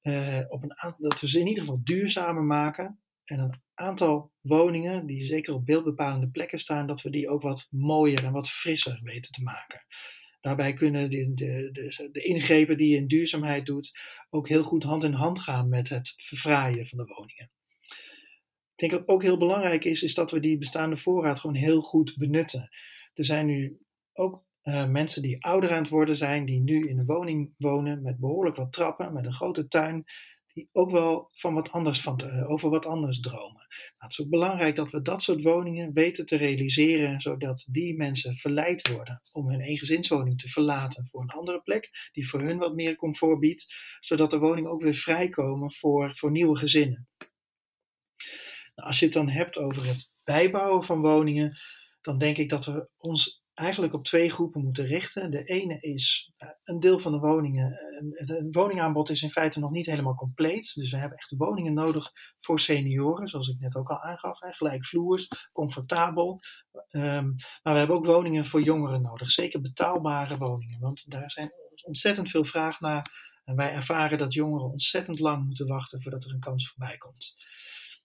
uh, 0.01 0.39
op 0.47 0.63
een 0.63 0.95
dat 0.97 1.19
we 1.19 1.29
ze 1.29 1.39
in 1.39 1.47
ieder 1.47 1.63
geval 1.63 1.81
duurzamer 1.83 2.43
maken. 2.43 2.99
En 3.23 3.39
een 3.39 3.61
aantal 3.73 4.31
woningen 4.41 5.05
die 5.05 5.25
zeker 5.25 5.53
op 5.53 5.65
beeldbepalende 5.65 6.29
plekken 6.29 6.59
staan, 6.59 6.87
dat 6.87 7.01
we 7.01 7.09
die 7.09 7.29
ook 7.29 7.41
wat 7.41 7.67
mooier 7.69 8.23
en 8.23 8.31
wat 8.31 8.49
frisser 8.49 8.99
weten 9.03 9.31
te 9.31 9.41
maken. 9.41 9.85
Daarbij 10.41 10.73
kunnen 10.73 11.09
de, 11.09 11.33
de, 11.33 11.69
de, 11.71 12.09
de, 12.11 12.23
ingrepen 12.23 12.77
die 12.77 12.89
je 12.89 12.97
in 12.97 13.07
duurzaamheid 13.07 13.65
doet 13.65 13.99
ook 14.29 14.47
heel 14.47 14.63
goed 14.63 14.83
hand 14.83 15.03
in 15.03 15.13
hand 15.13 15.39
gaan 15.39 15.69
met 15.69 15.89
het 15.89 16.13
verfraaien 16.17 16.87
van 16.87 16.97
de 16.97 17.05
woningen. 17.05 17.51
Denk 18.83 18.95
dat 18.95 19.07
ook 19.07 19.21
heel 19.21 19.37
belangrijk 19.37 19.83
is, 19.85 20.03
is 20.03 20.13
dat 20.13 20.31
we 20.31 20.39
die 20.39 20.57
bestaande 20.57 20.95
voorraad 20.95 21.39
gewoon 21.39 21.55
heel 21.55 21.81
goed 21.81 22.13
benutten. 22.17 22.69
Er 23.13 23.25
zijn 23.25 23.45
nu 23.45 23.79
ook 24.13 24.45
uh, 24.63 24.87
mensen 24.87 25.21
die 25.21 25.43
ouder 25.45 25.71
aan 25.71 25.77
het 25.77 25.89
worden 25.89 26.15
zijn, 26.15 26.45
die 26.45 26.61
nu 26.61 26.87
in 26.87 26.99
een 26.99 27.05
woning 27.05 27.53
wonen 27.57 28.01
met 28.01 28.19
behoorlijk 28.19 28.55
wat 28.55 28.73
trappen, 28.73 29.13
met 29.13 29.25
een 29.25 29.33
grote 29.33 29.67
tuin, 29.67 30.03
die 30.53 30.69
ook 30.71 30.91
wel 30.91 31.29
van 31.31 31.53
wat 31.53 31.71
anders 31.71 32.01
van 32.01 32.17
te, 32.17 32.47
over 32.47 32.69
wat 32.69 32.85
anders 32.85 33.19
dromen. 33.19 33.53
Nou, 33.53 33.91
het 33.97 34.11
is 34.11 34.21
ook 34.21 34.29
belangrijk 34.29 34.75
dat 34.75 34.91
we 34.91 35.01
dat 35.01 35.23
soort 35.23 35.41
woningen 35.41 35.93
weten 35.93 36.25
te 36.25 36.35
realiseren, 36.35 37.21
zodat 37.21 37.67
die 37.71 37.97
mensen 37.97 38.35
verleid 38.35 38.87
worden 38.87 39.21
om 39.31 39.47
hun 39.47 39.61
eengezinswoning 39.61 40.39
te 40.39 40.47
verlaten 40.47 41.07
voor 41.11 41.21
een 41.21 41.29
andere 41.29 41.61
plek, 41.61 42.09
die 42.11 42.29
voor 42.29 42.41
hun 42.41 42.57
wat 42.57 42.75
meer 42.75 42.95
comfort 42.95 43.39
biedt, 43.39 43.73
zodat 43.99 44.29
de 44.29 44.39
woningen 44.39 44.71
ook 44.71 44.83
weer 44.83 44.93
vrijkomen 44.93 45.71
voor, 45.71 46.15
voor 46.15 46.31
nieuwe 46.31 46.57
gezinnen. 46.57 47.07
Nou, 48.75 48.87
als 48.87 48.99
je 48.99 49.05
het 49.05 49.13
dan 49.13 49.29
hebt 49.29 49.57
over 49.57 49.87
het 49.87 50.11
bijbouwen 50.23 50.83
van 50.83 51.01
woningen, 51.01 51.57
dan 52.01 52.17
denk 52.17 52.37
ik 52.37 52.49
dat 52.49 52.65
we 52.65 52.89
ons 52.97 53.43
eigenlijk 53.53 53.93
op 53.93 54.05
twee 54.05 54.31
groepen 54.31 54.63
moeten 54.63 54.85
richten. 54.85 55.31
De 55.31 55.43
ene 55.43 55.79
is 55.79 56.31
uh, 56.37 56.49
een 56.63 56.79
deel 56.79 56.99
van 56.99 57.11
de 57.11 57.17
woningen. 57.17 57.71
Het, 58.09 58.47
woningaanbod 58.55 59.09
is 59.09 59.21
in 59.21 59.31
feite 59.31 59.59
nog 59.59 59.71
niet 59.71 59.85
helemaal 59.85 60.15
compleet. 60.15 60.71
Dus 60.73 60.91
we 60.91 60.97
hebben 60.97 61.17
echt 61.17 61.33
woningen 61.37 61.73
nodig 61.73 62.11
voor 62.39 62.59
senioren, 62.59 63.27
zoals 63.27 63.47
ik 63.47 63.59
net 63.59 63.75
ook 63.75 63.89
al 63.89 64.01
aangaf. 64.01 64.39
Gelijkvloers, 64.39 65.27
comfortabel. 65.51 66.39
Um, 66.91 67.35
maar 67.63 67.73
we 67.73 67.79
hebben 67.79 67.95
ook 67.95 68.05
woningen 68.05 68.45
voor 68.45 68.61
jongeren 68.61 69.01
nodig. 69.01 69.29
Zeker 69.29 69.61
betaalbare 69.61 70.37
woningen, 70.37 70.79
want 70.79 71.09
daar 71.09 71.31
zijn 71.31 71.51
ontzettend 71.83 72.29
veel 72.29 72.45
vraag 72.45 72.79
naar. 72.79 73.31
En 73.43 73.55
wij 73.55 73.71
ervaren 73.73 74.17
dat 74.17 74.33
jongeren 74.33 74.71
ontzettend 74.71 75.19
lang 75.19 75.45
moeten 75.45 75.67
wachten 75.67 76.01
voordat 76.01 76.23
er 76.23 76.31
een 76.31 76.39
kans 76.39 76.69
voorbij 76.69 76.97
komt. 76.97 77.35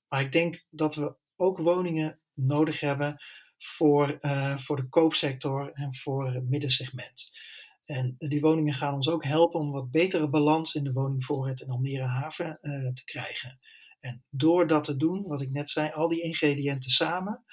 Maar 0.08 0.20
ik 0.20 0.32
denk 0.32 0.64
dat 0.70 0.94
we 0.94 1.14
ook 1.36 1.58
woningen 1.58 2.20
nodig 2.34 2.80
hebben 2.80 3.22
voor, 3.58 4.18
uh, 4.20 4.58
voor 4.58 4.76
de 4.76 4.88
koopsector 4.88 5.72
en 5.72 5.94
voor 5.94 6.30
het 6.30 6.48
middensegment. 6.48 7.38
En 7.84 8.14
die 8.18 8.40
woningen 8.40 8.74
gaan 8.74 8.94
ons 8.94 9.08
ook 9.08 9.24
helpen 9.24 9.60
om 9.60 9.70
wat 9.70 9.90
betere 9.90 10.28
balans 10.28 10.74
in 10.74 10.84
de 10.84 10.92
woningvoorraad 10.92 11.60
in 11.60 11.70
Almere 11.70 12.06
Haven 12.06 12.58
uh, 12.62 12.92
te 12.92 13.04
krijgen. 13.04 13.58
En 14.00 14.24
door 14.30 14.66
dat 14.66 14.84
te 14.84 14.96
doen, 14.96 15.26
wat 15.26 15.40
ik 15.40 15.50
net 15.50 15.70
zei, 15.70 15.90
al 15.90 16.08
die 16.08 16.22
ingrediënten 16.22 16.90
samen, 16.90 17.44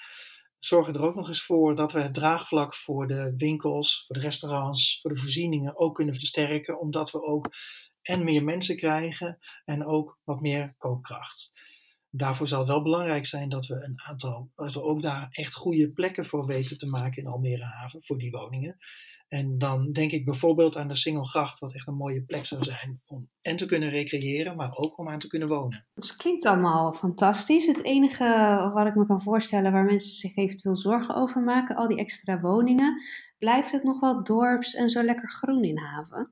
zorgen 0.58 0.94
er 0.94 1.02
ook 1.02 1.14
nog 1.14 1.28
eens 1.28 1.42
voor 1.42 1.76
dat 1.76 1.92
we 1.92 2.00
het 2.00 2.14
draagvlak 2.14 2.74
voor 2.74 3.06
de 3.06 3.34
winkels, 3.36 4.04
voor 4.06 4.16
de 4.16 4.22
restaurants, 4.22 4.98
voor 5.02 5.14
de 5.14 5.20
voorzieningen 5.20 5.76
ook 5.76 5.94
kunnen 5.94 6.14
versterken, 6.14 6.78
omdat 6.78 7.10
we 7.10 7.22
ook 7.22 7.48
en 8.02 8.24
meer 8.24 8.44
mensen 8.44 8.76
krijgen 8.76 9.38
en 9.64 9.84
ook 9.84 10.20
wat 10.24 10.40
meer 10.40 10.74
koopkracht. 10.78 11.52
Daarvoor 12.16 12.48
zal 12.48 12.58
het 12.58 12.68
wel 12.68 12.82
belangrijk 12.82 13.26
zijn 13.26 13.48
dat 13.48 13.66
we 13.66 13.74
een 13.74 14.00
aantal, 14.06 14.50
dat 14.54 14.72
we 14.72 14.82
ook 14.82 15.02
daar 15.02 15.28
echt 15.30 15.54
goede 15.54 15.90
plekken 15.90 16.26
voor 16.26 16.46
weten 16.46 16.78
te 16.78 16.86
maken 16.86 17.22
in 17.22 17.28
Almere 17.28 17.64
Haven 17.64 18.04
voor 18.04 18.18
die 18.18 18.30
woningen. 18.30 18.76
En 19.28 19.58
dan 19.58 19.92
denk 19.92 20.12
ik 20.12 20.24
bijvoorbeeld 20.24 20.76
aan 20.76 20.88
de 20.88 20.94
Singelgracht, 20.94 21.58
wat 21.58 21.74
echt 21.74 21.86
een 21.86 21.96
mooie 21.96 22.22
plek 22.22 22.46
zou 22.46 22.62
zijn 22.62 23.00
om 23.06 23.28
en 23.42 23.56
te 23.56 23.66
kunnen 23.66 23.90
recreëren, 23.90 24.56
maar 24.56 24.76
ook 24.76 24.98
om 24.98 25.08
aan 25.08 25.18
te 25.18 25.26
kunnen 25.26 25.48
wonen. 25.48 25.86
Het 25.94 26.16
klinkt 26.16 26.46
allemaal 26.46 26.92
fantastisch. 26.92 27.66
Het 27.66 27.84
enige 27.84 28.24
wat 28.74 28.86
ik 28.86 28.94
me 28.94 29.06
kan 29.06 29.22
voorstellen 29.22 29.72
waar 29.72 29.84
mensen 29.84 30.12
zich 30.12 30.36
eventueel 30.36 30.76
zorgen 30.76 31.14
over 31.14 31.42
maken, 31.42 31.76
al 31.76 31.88
die 31.88 31.98
extra 31.98 32.40
woningen, 32.40 33.02
blijft 33.38 33.72
het 33.72 33.84
nog 33.84 34.00
wel 34.00 34.24
dorps 34.24 34.74
en 34.74 34.90
zo 34.90 35.02
lekker 35.02 35.30
groen 35.30 35.64
in 35.64 35.78
haven? 35.78 36.30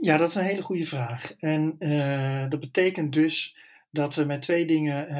Ja, 0.00 0.16
dat 0.16 0.28
is 0.28 0.34
een 0.34 0.44
hele 0.44 0.62
goede 0.62 0.86
vraag. 0.86 1.32
En 1.32 1.76
uh, 1.78 2.48
dat 2.48 2.60
betekent 2.60 3.12
dus 3.12 3.56
dat 3.90 4.14
we 4.14 4.24
met 4.24 4.42
twee 4.42 4.66
dingen, 4.66 5.10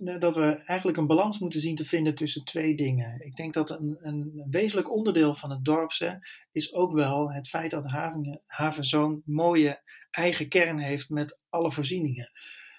uh, 0.00 0.18
dat 0.20 0.34
we 0.34 0.62
eigenlijk 0.64 0.98
een 0.98 1.06
balans 1.06 1.38
moeten 1.38 1.60
zien 1.60 1.76
te 1.76 1.84
vinden 1.84 2.14
tussen 2.14 2.44
twee 2.44 2.76
dingen. 2.76 3.20
Ik 3.20 3.36
denk 3.36 3.54
dat 3.54 3.70
een, 3.70 3.96
een 4.00 4.44
wezenlijk 4.50 4.92
onderdeel 4.92 5.34
van 5.34 5.50
het 5.50 5.64
dorpse 5.64 6.26
is 6.52 6.72
ook 6.72 6.92
wel 6.92 7.32
het 7.32 7.48
feit 7.48 7.70
dat 7.70 7.84
haven, 8.46 8.84
zo'n 8.84 9.22
mooie 9.24 9.82
eigen 10.10 10.48
kern 10.48 10.78
heeft 10.78 11.08
met 11.08 11.40
alle 11.48 11.72
voorzieningen. 11.72 12.30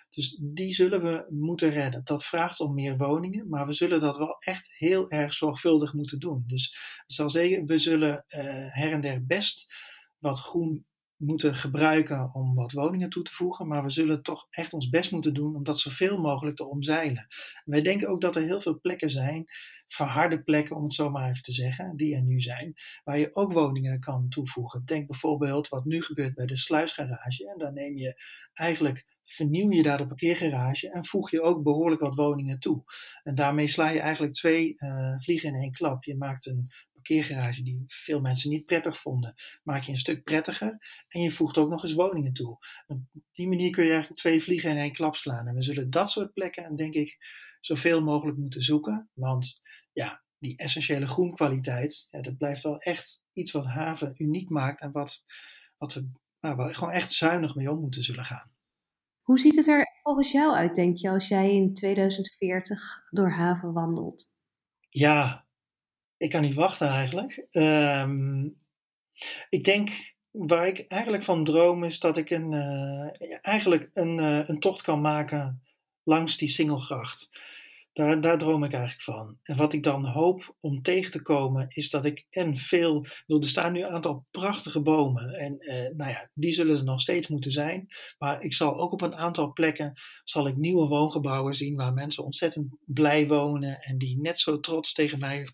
Dus 0.09 0.39
die 0.41 0.73
zullen 0.73 1.03
we 1.03 1.25
moeten 1.29 1.69
redden. 1.69 2.01
Dat 2.03 2.25
vraagt 2.25 2.59
om 2.59 2.73
meer 2.73 2.97
woningen, 2.97 3.49
maar 3.49 3.65
we 3.65 3.73
zullen 3.73 3.99
dat 3.99 4.17
wel 4.17 4.35
echt 4.39 4.69
heel 4.77 5.09
erg 5.09 5.33
zorgvuldig 5.33 5.93
moeten 5.93 6.19
doen. 6.19 6.43
Dus 6.47 6.77
zal 7.07 7.29
zeggen, 7.29 7.65
we 7.65 7.77
zullen 7.77 8.25
uh, 8.29 8.43
her 8.69 8.91
en 8.91 9.01
der 9.01 9.25
best 9.25 9.65
wat 10.17 10.39
groen 10.39 10.85
moeten 11.17 11.55
gebruiken 11.55 12.33
om 12.33 12.55
wat 12.55 12.71
woningen 12.71 13.09
toe 13.09 13.23
te 13.23 13.33
voegen, 13.33 13.67
maar 13.67 13.83
we 13.83 13.89
zullen 13.89 14.21
toch 14.21 14.47
echt 14.49 14.73
ons 14.73 14.89
best 14.89 15.11
moeten 15.11 15.33
doen 15.33 15.55
om 15.55 15.63
dat 15.63 15.79
zoveel 15.79 16.17
mogelijk 16.17 16.55
te 16.57 16.69
omzeilen. 16.69 17.27
wij 17.65 17.81
denken 17.81 18.07
ook 18.07 18.21
dat 18.21 18.35
er 18.35 18.41
heel 18.41 18.61
veel 18.61 18.79
plekken 18.79 19.09
zijn, 19.09 19.45
verharde 19.87 20.43
plekken 20.43 20.75
om 20.75 20.83
het 20.83 20.93
zo 20.93 21.09
maar 21.09 21.29
even 21.29 21.43
te 21.43 21.53
zeggen, 21.53 21.95
die 21.95 22.15
er 22.15 22.21
nu 22.21 22.41
zijn, 22.41 22.73
waar 23.03 23.19
je 23.19 23.35
ook 23.35 23.53
woningen 23.53 23.99
kan 23.99 24.29
toevoegen. 24.29 24.85
Denk 24.85 25.07
bijvoorbeeld 25.07 25.67
wat 25.67 25.85
nu 25.85 26.01
gebeurt 26.01 26.33
bij 26.33 26.45
de 26.45 26.57
sluisgarage 26.57 27.49
en 27.49 27.57
dan 27.57 27.73
neem 27.73 27.97
je 27.97 28.21
eigenlijk 28.53 29.05
vernieuw 29.27 29.71
je 29.71 29.83
daar 29.83 29.97
de 29.97 30.07
parkeergarage 30.07 30.91
en 30.91 31.05
voeg 31.05 31.31
je 31.31 31.41
ook 31.41 31.63
behoorlijk 31.63 32.01
wat 32.01 32.15
woningen 32.15 32.59
toe. 32.59 32.83
En 33.23 33.35
daarmee 33.35 33.67
sla 33.67 33.89
je 33.89 33.99
eigenlijk 33.99 34.33
twee 34.33 34.75
uh, 34.77 35.19
vliegen 35.19 35.49
in 35.49 35.55
één 35.55 35.71
klap. 35.71 36.03
Je 36.03 36.15
maakt 36.15 36.45
een 36.45 36.71
parkeergarage 37.07 37.63
die 37.63 37.83
veel 37.87 38.21
mensen 38.21 38.49
niet 38.49 38.65
prettig 38.65 38.99
vonden, 38.99 39.33
maak 39.63 39.83
je 39.83 39.91
een 39.91 39.97
stuk 39.97 40.23
prettiger 40.23 40.77
en 41.07 41.21
je 41.21 41.31
voegt 41.31 41.57
ook 41.57 41.69
nog 41.69 41.83
eens 41.83 41.93
woningen 41.93 42.33
toe. 42.33 42.57
Op 42.87 42.99
die 43.31 43.47
manier 43.47 43.71
kun 43.71 43.83
je 43.83 43.89
eigenlijk 43.89 44.19
twee 44.19 44.43
vliegen 44.43 44.69
in 44.69 44.77
één 44.77 44.93
klap 44.93 45.15
slaan. 45.15 45.47
En 45.47 45.55
we 45.55 45.63
zullen 45.63 45.89
dat 45.89 46.11
soort 46.11 46.33
plekken, 46.33 46.75
denk 46.75 46.93
ik, 46.93 47.17
zoveel 47.61 48.01
mogelijk 48.01 48.37
moeten 48.37 48.61
zoeken. 48.61 49.09
Want 49.13 49.61
ja, 49.93 50.23
die 50.37 50.57
essentiële 50.57 51.07
groenkwaliteit, 51.07 52.07
ja, 52.09 52.21
dat 52.21 52.37
blijft 52.37 52.63
wel 52.63 52.79
echt 52.79 53.21
iets 53.33 53.51
wat 53.51 53.65
haven 53.65 54.13
uniek 54.17 54.49
maakt 54.49 54.81
en 54.81 54.91
wat, 54.91 55.23
wat 55.77 55.93
we 55.93 56.09
nou, 56.39 56.55
waar 56.55 56.67
we 56.67 56.73
gewoon 56.73 56.93
echt 56.93 57.11
zuinig 57.11 57.55
mee 57.55 57.71
om 57.71 57.79
moeten 57.79 58.03
zullen 58.03 58.25
gaan. 58.25 58.51
Hoe 59.21 59.39
ziet 59.39 59.55
het 59.55 59.67
er 59.67 59.99
volgens 60.03 60.31
jou 60.31 60.55
uit, 60.55 60.75
denk 60.75 60.97
je, 60.97 61.09
als 61.09 61.27
jij 61.27 61.53
in 61.53 61.73
2040 61.73 63.03
door 63.09 63.31
haven 63.31 63.73
wandelt? 63.73 64.31
Ja, 64.89 65.46
ik 66.17 66.29
kan 66.29 66.41
niet 66.41 66.53
wachten 66.53 66.87
eigenlijk. 66.87 67.45
Um, 67.51 68.57
ik 69.49 69.63
denk, 69.63 69.89
waar 70.31 70.67
ik 70.67 70.85
eigenlijk 70.87 71.23
van 71.23 71.43
droom 71.43 71.83
is 71.83 71.99
dat 71.99 72.17
ik 72.17 72.29
een, 72.29 72.51
uh, 72.51 73.31
eigenlijk 73.41 73.89
een, 73.93 74.17
uh, 74.17 74.47
een 74.47 74.59
tocht 74.59 74.81
kan 74.81 75.01
maken 75.01 75.63
langs 76.03 76.37
die 76.37 76.49
Singelgracht. 76.49 77.29
Daar, 77.97 78.21
daar 78.21 78.37
droom 78.37 78.63
ik 78.63 78.73
eigenlijk 78.73 79.03
van. 79.03 79.37
En 79.43 79.57
wat 79.57 79.73
ik 79.73 79.83
dan 79.83 80.05
hoop 80.05 80.55
om 80.59 80.81
tegen 80.81 81.11
te 81.11 81.21
komen, 81.21 81.65
is 81.69 81.89
dat 81.89 82.05
ik 82.05 82.25
en 82.29 82.57
veel. 82.57 83.05
Er 83.25 83.49
staan 83.49 83.71
nu 83.71 83.83
een 83.83 83.91
aantal 83.91 84.25
prachtige 84.31 84.81
bomen. 84.81 85.33
En 85.33 85.59
eh, 85.59 85.95
nou 85.95 86.11
ja, 86.11 86.29
die 86.33 86.53
zullen 86.53 86.77
er 86.77 86.83
nog 86.83 87.01
steeds 87.01 87.27
moeten 87.27 87.51
zijn. 87.51 87.87
Maar 88.17 88.41
ik 88.41 88.53
zal 88.53 88.79
ook 88.79 88.91
op 88.91 89.01
een 89.01 89.15
aantal 89.15 89.53
plekken 89.53 89.93
zal 90.23 90.47
ik 90.47 90.55
nieuwe 90.55 90.87
woongebouwen 90.87 91.53
zien 91.53 91.75
waar 91.75 91.93
mensen 91.93 92.23
ontzettend 92.23 92.75
blij 92.85 93.27
wonen. 93.27 93.79
En 93.79 93.97
die 93.97 94.21
net 94.21 94.39
zo 94.39 94.59
trots 94.59 94.93
tegen 94.93 95.19
mij, 95.19 95.47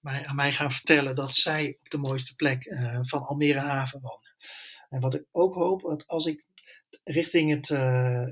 mij 0.00 0.26
aan 0.26 0.36
mij 0.36 0.52
gaan 0.52 0.72
vertellen 0.72 1.14
dat 1.14 1.34
zij 1.34 1.76
op 1.80 1.90
de 1.90 1.98
mooiste 1.98 2.34
plek 2.34 2.66
uh, 2.66 2.98
van 3.00 3.22
Almere 3.22 3.58
Haven 3.58 4.00
wonen. 4.00 4.34
En 4.88 5.00
wat 5.00 5.14
ik 5.14 5.24
ook 5.32 5.54
hoop, 5.54 5.80
dat 5.80 6.06
als 6.06 6.26
ik 6.26 6.44
richting 7.04 7.50
het. 7.50 7.68
Uh, 7.68 8.24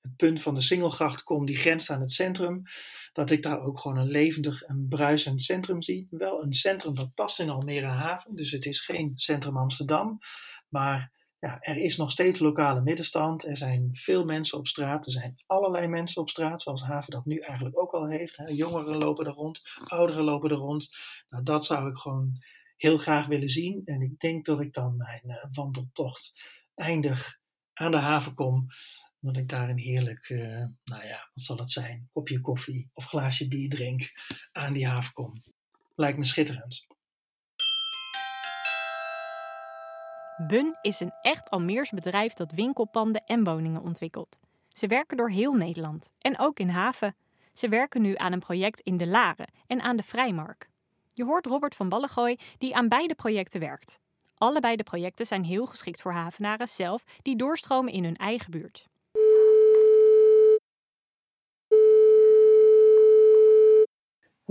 het 0.00 0.16
punt 0.16 0.42
van 0.42 0.54
de 0.54 0.60
Singelgracht 0.60 1.22
kom, 1.22 1.46
die 1.46 1.56
grenst 1.56 1.90
aan 1.90 2.00
het 2.00 2.12
centrum, 2.12 2.62
dat 3.12 3.30
ik 3.30 3.42
daar 3.42 3.60
ook 3.60 3.78
gewoon 3.78 3.98
een 3.98 4.10
levendig 4.10 4.62
en 4.62 4.86
bruisend 4.88 5.42
centrum 5.42 5.82
zie. 5.82 6.06
Wel 6.10 6.42
een 6.42 6.52
centrum 6.52 6.94
dat 6.94 7.14
past 7.14 7.40
in 7.40 7.50
Almere 7.50 7.86
Haven, 7.86 8.34
dus 8.34 8.50
het 8.50 8.66
is 8.66 8.80
geen 8.80 9.12
centrum 9.16 9.56
Amsterdam, 9.56 10.18
maar 10.68 11.12
ja, 11.40 11.60
er 11.60 11.76
is 11.76 11.96
nog 11.96 12.10
steeds 12.10 12.38
lokale 12.38 12.80
middenstand. 12.80 13.44
Er 13.44 13.56
zijn 13.56 13.88
veel 13.92 14.24
mensen 14.24 14.58
op 14.58 14.66
straat. 14.66 15.06
Er 15.06 15.12
zijn 15.12 15.42
allerlei 15.46 15.88
mensen 15.88 16.22
op 16.22 16.28
straat, 16.28 16.62
zoals 16.62 16.82
Haven 16.82 17.10
dat 17.10 17.24
nu 17.24 17.38
eigenlijk 17.38 17.78
ook 17.78 17.92
al 17.92 18.08
heeft. 18.08 18.36
Hè. 18.36 18.44
Jongeren 18.46 18.96
lopen 18.96 19.26
er 19.26 19.32
rond, 19.32 19.62
ouderen 19.84 20.24
lopen 20.24 20.50
er 20.50 20.56
rond. 20.56 20.90
Nou, 21.28 21.44
dat 21.44 21.66
zou 21.66 21.90
ik 21.90 21.96
gewoon 21.96 22.42
heel 22.76 22.98
graag 22.98 23.26
willen 23.26 23.48
zien. 23.48 23.82
En 23.84 24.02
ik 24.02 24.18
denk 24.18 24.46
dat 24.46 24.60
ik 24.60 24.72
dan 24.72 24.96
mijn 24.96 25.22
uh, 25.24 25.44
wandeltocht 25.52 26.42
eindig 26.74 27.38
aan 27.72 27.90
de 27.90 27.96
haven 27.96 28.34
kom 28.34 28.66
dat 29.20 29.36
ik 29.36 29.48
daar 29.48 29.68
een 29.68 29.78
heerlijk, 29.78 30.28
uh, 30.28 30.64
nou 30.84 31.04
ja, 31.04 31.30
wat 31.34 31.44
zal 31.44 31.56
het 31.56 31.72
zijn, 31.72 32.08
kopje 32.12 32.40
koffie 32.40 32.90
of 32.92 33.04
glaasje 33.04 33.48
bier 33.48 33.70
drink 33.70 34.12
aan 34.52 34.72
die 34.72 34.86
haven 34.86 35.12
kom. 35.12 35.32
Lijkt 35.94 36.18
me 36.18 36.24
schitterend. 36.24 36.86
Bun 40.46 40.78
is 40.82 41.00
een 41.00 41.12
echt 41.20 41.50
Almeers 41.50 41.90
bedrijf 41.90 42.32
dat 42.32 42.52
winkelpanden 42.52 43.24
en 43.24 43.44
woningen 43.44 43.82
ontwikkelt. 43.82 44.40
Ze 44.68 44.86
werken 44.86 45.16
door 45.16 45.30
heel 45.30 45.54
Nederland 45.54 46.12
en 46.18 46.38
ook 46.38 46.58
in 46.58 46.68
haven. 46.68 47.14
Ze 47.54 47.68
werken 47.68 48.02
nu 48.02 48.16
aan 48.16 48.32
een 48.32 48.38
project 48.38 48.80
in 48.80 48.96
de 48.96 49.06
Laren 49.06 49.52
en 49.66 49.80
aan 49.80 49.96
de 49.96 50.02
Vrijmark. 50.02 50.68
Je 51.12 51.24
hoort 51.24 51.46
Robert 51.46 51.74
van 51.74 51.88
Ballegooi 51.88 52.36
die 52.58 52.76
aan 52.76 52.88
beide 52.88 53.14
projecten 53.14 53.60
werkt. 53.60 54.00
Allebei 54.34 54.76
de 54.76 54.82
projecten 54.82 55.26
zijn 55.26 55.44
heel 55.44 55.66
geschikt 55.66 56.00
voor 56.00 56.12
havenaren 56.12 56.68
zelf 56.68 57.04
die 57.22 57.36
doorstromen 57.36 57.92
in 57.92 58.04
hun 58.04 58.16
eigen 58.16 58.50
buurt. 58.50 58.89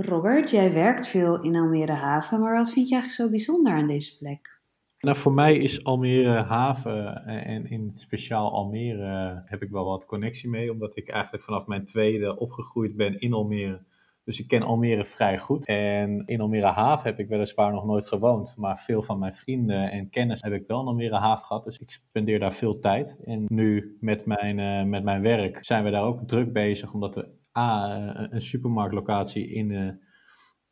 Robert, 0.01 0.51
jij 0.51 0.73
werkt 0.73 1.07
veel 1.07 1.41
in 1.41 1.55
Almere 1.55 1.91
Haven, 1.91 2.39
maar 2.39 2.55
wat 2.55 2.71
vind 2.71 2.87
je 2.87 2.93
eigenlijk 2.93 3.21
zo 3.21 3.29
bijzonder 3.29 3.73
aan 3.73 3.87
deze 3.87 4.17
plek? 4.17 4.59
Nou, 4.99 5.17
voor 5.17 5.33
mij 5.33 5.57
is 5.57 5.83
Almere 5.83 6.43
Haven 6.43 7.25
en 7.25 7.69
in 7.69 7.85
het 7.87 7.99
speciaal 7.99 8.51
Almere 8.51 9.41
heb 9.45 9.61
ik 9.61 9.69
wel 9.69 9.85
wat 9.85 10.05
connectie 10.05 10.49
mee, 10.49 10.71
omdat 10.71 10.97
ik 10.97 11.09
eigenlijk 11.09 11.43
vanaf 11.43 11.65
mijn 11.65 11.85
tweede 11.85 12.37
opgegroeid 12.37 12.95
ben 12.95 13.19
in 13.19 13.33
Almere. 13.33 13.81
Dus 14.23 14.39
ik 14.39 14.47
ken 14.47 14.61
Almere 14.61 15.05
vrij 15.05 15.37
goed. 15.37 15.65
En 15.65 16.23
in 16.25 16.41
Almere 16.41 16.71
Haven 16.71 17.09
heb 17.09 17.19
ik 17.19 17.27
weliswaar 17.27 17.71
nog 17.71 17.85
nooit 17.85 18.07
gewoond, 18.07 18.55
maar 18.57 18.79
veel 18.79 19.03
van 19.03 19.19
mijn 19.19 19.35
vrienden 19.35 19.91
en 19.91 20.09
kennis 20.09 20.41
heb 20.41 20.53
ik 20.53 20.67
wel 20.67 20.81
in 20.81 20.87
Almere 20.87 21.17
Haven 21.17 21.45
gehad. 21.45 21.63
Dus 21.63 21.79
ik 21.79 21.91
spendeer 21.91 22.39
daar 22.39 22.53
veel 22.53 22.79
tijd. 22.79 23.19
En 23.25 23.45
nu 23.47 23.97
met 23.99 24.25
mijn, 24.25 24.57
uh, 24.57 24.83
met 24.83 25.03
mijn 25.03 25.21
werk 25.21 25.65
zijn 25.65 25.83
we 25.83 25.89
daar 25.89 26.03
ook 26.03 26.27
druk 26.27 26.53
bezig, 26.53 26.93
omdat 26.93 27.15
we 27.15 27.37
A, 27.59 28.29
een 28.31 28.41
supermarktlocatie 28.41 29.49
in, 29.49 29.69
uh, 29.69 29.91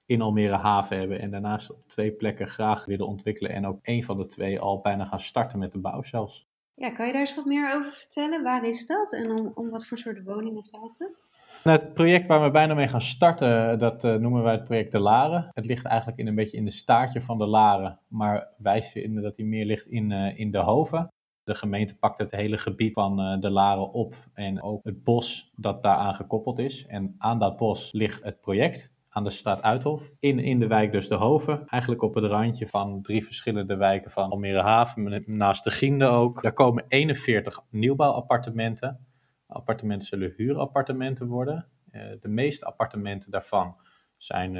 in 0.06 0.22
Almere 0.22 0.56
Haven 0.56 0.98
hebben. 0.98 1.20
En 1.20 1.32
daarnaast 1.32 1.72
op 1.72 1.88
twee 1.88 2.12
plekken 2.12 2.48
graag 2.48 2.86
willen 2.86 3.08
ontwikkelen. 3.08 3.51
En 3.51 3.65
ook 3.65 3.79
één 3.82 4.03
van 4.03 4.17
de 4.17 4.25
twee 4.25 4.60
al 4.60 4.82
bijna 4.82 5.06
gaan 5.06 5.20
starten 5.20 5.60
met 5.60 5.72
de 5.72 5.79
bouw 5.79 6.03
zelfs. 6.03 6.48
Ja, 6.74 6.91
kan 6.91 7.06
je 7.06 7.12
daar 7.12 7.22
eens 7.22 7.36
wat 7.36 7.46
meer 7.46 7.75
over 7.75 7.91
vertellen? 7.91 8.44
Waar 8.44 8.67
is 8.67 8.86
dat 8.86 9.13
en 9.13 9.32
om, 9.32 9.51
om 9.53 9.70
wat 9.70 9.86
voor 9.86 9.98
soort 9.98 10.24
woningen 10.24 10.63
gaat 10.63 10.98
het? 10.98 11.25
Nou, 11.63 11.79
het 11.79 11.94
project 11.94 12.27
waar 12.27 12.44
we 12.44 12.51
bijna 12.51 12.74
mee 12.74 12.88
gaan 12.88 13.01
starten, 13.01 13.79
dat 13.79 14.03
uh, 14.03 14.15
noemen 14.15 14.44
wij 14.44 14.53
het 14.53 14.63
project 14.63 14.91
De 14.91 15.00
Laren. 15.00 15.50
Het 15.53 15.65
ligt 15.65 15.86
eigenlijk 15.86 16.20
in 16.20 16.27
een 16.27 16.36
beetje 16.36 16.58
in 16.58 16.65
de 16.65 16.72
staartje 16.72 17.22
van 17.22 17.38
de 17.38 17.46
Laren, 17.46 18.00
maar 18.08 18.48
wij 18.58 18.84
vinden 18.84 19.24
dat 19.24 19.38
hij 19.38 19.46
meer 19.46 19.65
ligt 19.65 19.88
in, 19.88 20.12
uh, 20.12 20.39
in 20.39 20.51
de 20.51 20.58
Hoven. 20.58 21.08
De 21.48 21.56
gemeente 21.56 21.96
pakt 21.96 22.18
het 22.18 22.32
hele 22.32 22.58
gebied 22.58 22.94
van 22.94 23.20
uh, 23.20 23.39
de 23.42 23.50
Laren 23.50 23.92
op 23.92 24.16
en 24.34 24.62
ook 24.62 24.84
het 24.84 25.04
bos 25.04 25.51
dat 25.56 25.84
daaraan 25.84 26.16
gekoppeld 26.16 26.60
is. 26.60 26.86
En 26.86 27.16
aan 27.18 27.39
dat 27.39 27.58
bos 27.58 27.92
ligt 27.92 28.24
het 28.24 28.42
project 28.42 28.94
aan 29.10 29.24
de 29.24 29.30
straat 29.30 29.62
Uithof. 29.62 30.12
In, 30.20 30.39
in 30.39 30.60
de 30.60 30.68
wijk 30.68 30.92
dus 30.92 31.08
de 31.08 31.16
Hoven. 31.16 31.68
Eigenlijk 31.68 32.01
op 32.01 32.16
het 32.16 32.24
randje 32.24 32.68
van 32.68 33.01
drie 33.01 33.25
verschillende 33.25 33.75
wijken 33.75 34.12
van 34.12 34.30
Almere 34.30 34.62
Haven, 34.62 35.24
naast 35.25 35.63
de 35.63 35.72
Giende 35.72 36.06
ook. 36.06 36.42
Daar 36.42 36.54
komen 36.54 36.86
41 36.88 37.62
nieuwbouwappartementen. 37.70 39.08
Appartementen 39.48 40.08
zullen 40.08 40.34
huurappartementen 40.38 41.27
worden. 41.27 41.68
Uh, 41.92 42.01
de 42.20 42.30
meeste 42.30 42.66
appartementen 42.66 43.32
daarvan 43.32 43.75
zijn 44.18 44.51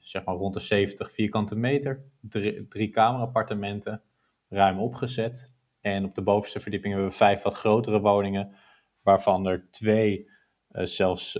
zeg 0.00 0.24
maar 0.24 0.34
rond 0.34 0.54
de 0.54 0.60
70 0.60 1.12
vierkante 1.12 1.56
meter. 1.56 2.04
Drie, 2.20 2.68
drie 2.68 2.88
kamerappartementen, 2.88 4.02
ruim 4.48 4.78
opgezet. 4.78 5.53
En 5.84 6.04
op 6.04 6.14
de 6.14 6.22
bovenste 6.22 6.60
verdieping 6.60 6.92
hebben 6.92 7.10
we 7.10 7.16
vijf 7.16 7.42
wat 7.42 7.54
grotere 7.54 8.00
woningen, 8.00 8.54
waarvan 9.02 9.46
er 9.46 9.66
twee 9.70 10.30
uh, 10.70 10.84
zelfs 10.84 11.38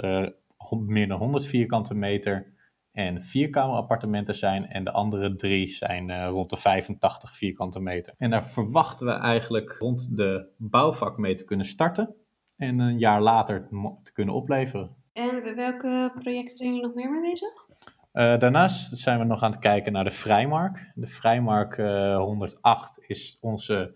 meer 0.70 1.08
dan 1.08 1.18
100 1.18 1.46
vierkante 1.46 1.94
meter 1.94 2.52
en 2.92 3.22
vierkamerappartementen 3.22 4.34
zijn. 4.34 4.66
En 4.66 4.84
de 4.84 4.90
andere 4.90 5.34
drie 5.34 5.68
zijn 5.68 6.08
uh, 6.08 6.26
rond 6.26 6.50
de 6.50 6.56
85 6.56 7.36
vierkante 7.36 7.80
meter. 7.80 8.14
En 8.18 8.30
daar 8.30 8.46
verwachten 8.46 9.06
we 9.06 9.12
eigenlijk 9.12 9.76
rond 9.78 10.16
de 10.16 10.48
bouwvak 10.56 11.18
mee 11.18 11.34
te 11.34 11.44
kunnen 11.44 11.66
starten. 11.66 12.14
En 12.56 12.78
een 12.78 12.98
jaar 12.98 13.20
later 13.20 13.68
te 14.02 14.12
kunnen 14.12 14.34
opleveren. 14.34 14.96
En 15.12 15.54
welke 15.56 16.12
projecten 16.18 16.56
zijn 16.56 16.68
jullie 16.68 16.86
nog 16.86 16.94
meer 16.94 17.10
mee 17.10 17.30
bezig? 17.30 17.66
Uh, 18.12 18.38
daarnaast 18.38 18.98
zijn 18.98 19.18
we 19.18 19.24
nog 19.24 19.42
aan 19.42 19.50
het 19.50 19.60
kijken 19.60 19.92
naar 19.92 20.04
de 20.04 20.10
Vrijmark. 20.10 20.92
De 20.94 21.06
Vrijmark 21.06 21.76
uh, 21.76 22.16
108 22.16 23.04
is 23.06 23.38
onze 23.40 23.94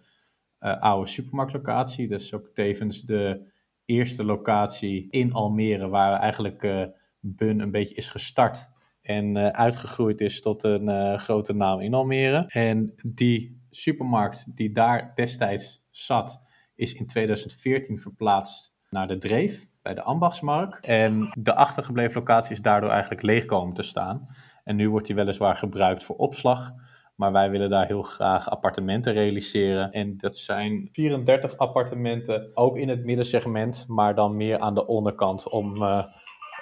oude 0.58 1.10
supermarktlocatie. 1.10 2.08
Dat 2.08 2.20
is 2.20 2.34
ook 2.34 2.50
tevens 2.54 3.02
de 3.02 3.50
eerste 3.84 4.24
locatie 4.24 5.06
in 5.10 5.32
Almere 5.32 5.88
waar 5.88 6.20
eigenlijk 6.20 6.90
Bun 7.20 7.60
een 7.60 7.70
beetje 7.70 7.94
is 7.94 8.08
gestart 8.08 8.68
en 9.02 9.36
uh, 9.36 9.48
uitgegroeid 9.48 10.20
is 10.20 10.42
tot 10.42 10.62
een 10.62 11.18
grote 11.18 11.52
naam 11.52 11.80
in 11.80 11.94
Almere. 11.94 12.44
En 12.48 12.94
die 13.02 13.60
supermarkt 13.70 14.56
die 14.56 14.72
daar 14.72 15.12
destijds 15.14 15.86
zat, 15.90 16.42
is 16.74 16.94
in 16.94 17.06
2014 17.06 17.98
verplaatst 17.98 18.74
naar 18.90 19.08
de 19.08 19.18
Dreef 19.18 19.66
bij 19.82 19.94
de 19.94 20.02
Ambachtsmarkt. 20.02 20.86
En 20.86 21.32
de 21.38 21.54
achtergebleven 21.54 22.14
locatie 22.14 22.52
is 22.52 22.62
daardoor 22.62 22.90
eigenlijk 22.90 23.22
leeg 23.22 23.44
komen 23.44 23.74
te 23.74 23.82
staan. 23.82 24.28
En 24.64 24.76
nu 24.76 24.90
wordt 24.90 25.06
die 25.06 25.16
weliswaar 25.16 25.56
gebruikt 25.56 26.04
voor 26.04 26.16
opslag. 26.16 26.72
Maar 27.18 27.32
wij 27.32 27.50
willen 27.50 27.70
daar 27.70 27.86
heel 27.86 28.02
graag 28.02 28.50
appartementen 28.50 29.12
realiseren. 29.12 29.92
En 29.92 30.16
dat 30.16 30.36
zijn 30.36 30.88
34 30.92 31.56
appartementen, 31.56 32.50
ook 32.54 32.76
in 32.76 32.88
het 32.88 33.04
middensegment, 33.04 33.84
maar 33.88 34.14
dan 34.14 34.36
meer 34.36 34.58
aan 34.58 34.74
de 34.74 34.86
onderkant 34.86 35.48
om. 35.48 35.82
Uh, 35.82 36.04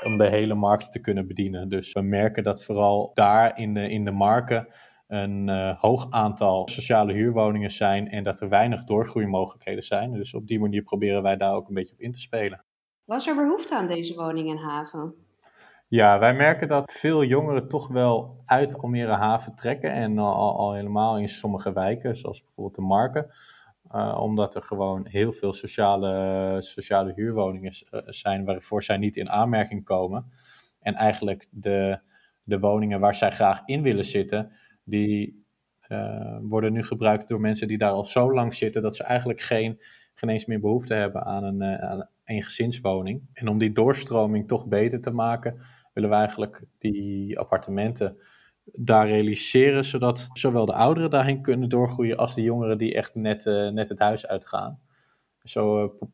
om 0.04 0.18
de 0.18 0.28
hele 0.28 0.54
markt 0.54 0.92
te 0.92 1.00
kunnen 1.00 1.26
bedienen. 1.26 1.68
Dus 1.68 1.92
we 1.92 2.00
merken 2.00 2.44
dat 2.44 2.64
vooral 2.64 3.10
daar 3.14 3.58
in 3.58 3.74
de, 3.74 3.90
in 3.90 4.04
de 4.04 4.10
marken 4.10 4.68
een 5.06 5.48
uh, 5.48 5.80
hoog 5.80 6.10
aantal 6.10 6.68
sociale 6.68 7.12
huurwoningen 7.12 7.70
zijn 7.70 8.08
en 8.08 8.24
dat 8.24 8.40
er 8.40 8.48
weinig 8.48 8.84
doorgroeimogelijkheden 8.84 9.82
zijn. 9.82 10.12
Dus 10.12 10.34
op 10.34 10.46
die 10.46 10.60
manier 10.60 10.82
proberen 10.82 11.22
wij 11.22 11.36
daar 11.36 11.54
ook 11.54 11.68
een 11.68 11.74
beetje 11.74 11.92
op 11.92 12.00
in 12.00 12.12
te 12.12 12.20
spelen. 12.20 12.64
Was 13.04 13.26
er 13.26 13.34
behoefte 13.34 13.76
aan 13.76 13.88
deze 13.88 14.14
woningen 14.14 14.56
in 14.56 14.62
haven? 14.62 15.14
Ja, 15.88 16.18
wij 16.18 16.34
merken 16.34 16.68
dat 16.68 16.92
veel 16.92 17.24
jongeren 17.24 17.68
toch 17.68 17.88
wel 17.88 18.42
uit 18.46 18.78
Almere 18.78 19.12
Haven 19.12 19.54
trekken 19.54 19.92
en 19.92 20.18
al, 20.18 20.58
al 20.58 20.72
helemaal 20.72 21.18
in 21.18 21.28
sommige 21.28 21.72
wijken, 21.72 22.16
zoals 22.16 22.42
bijvoorbeeld 22.42 22.76
de 22.76 22.82
Marken. 22.82 23.30
Uh, 23.94 24.18
omdat 24.20 24.54
er 24.54 24.62
gewoon 24.62 25.06
heel 25.06 25.32
veel 25.32 25.52
sociale, 25.52 26.56
sociale 26.60 27.12
huurwoningen 27.16 27.72
zijn 28.06 28.44
waarvoor 28.44 28.82
zij 28.82 28.96
niet 28.96 29.16
in 29.16 29.30
aanmerking 29.30 29.84
komen. 29.84 30.32
En 30.80 30.94
eigenlijk 30.94 31.46
de, 31.50 31.98
de 32.42 32.58
woningen 32.58 33.00
waar 33.00 33.14
zij 33.14 33.30
graag 33.30 33.62
in 33.64 33.82
willen 33.82 34.04
zitten, 34.04 34.52
die 34.84 35.44
uh, 35.88 36.38
worden 36.40 36.72
nu 36.72 36.82
gebruikt 36.82 37.28
door 37.28 37.40
mensen 37.40 37.68
die 37.68 37.78
daar 37.78 37.90
al 37.90 38.04
zo 38.04 38.32
lang 38.32 38.54
zitten 38.54 38.82
dat 38.82 38.96
ze 38.96 39.02
eigenlijk 39.02 39.40
geen, 39.40 39.80
geen 40.14 40.30
eens 40.30 40.46
meer 40.46 40.60
behoefte 40.60 40.94
hebben 40.94 41.24
aan 41.24 41.44
een, 41.44 41.62
aan 41.62 42.08
een 42.24 42.42
gezinswoning. 42.42 43.22
En 43.32 43.48
om 43.48 43.58
die 43.58 43.72
doorstroming 43.72 44.48
toch 44.48 44.66
beter 44.66 45.00
te 45.00 45.10
maken, 45.10 45.60
willen 45.96 46.10
we 46.10 46.16
eigenlijk 46.16 46.62
die 46.78 47.38
appartementen 47.38 48.18
daar 48.72 49.06
realiseren, 49.06 49.84
zodat 49.84 50.28
zowel 50.32 50.66
de 50.66 50.72
ouderen 50.72 51.10
daarheen 51.10 51.42
kunnen 51.42 51.68
doorgroeien 51.68 52.16
als 52.16 52.34
de 52.34 52.42
jongeren 52.42 52.78
die 52.78 52.94
echt 52.94 53.14
net, 53.14 53.46
uh, 53.46 53.70
net 53.70 53.88
het 53.88 53.98
huis 53.98 54.26
uitgaan. 54.26 54.80
Zo 55.42 55.84
uh, 55.84 56.08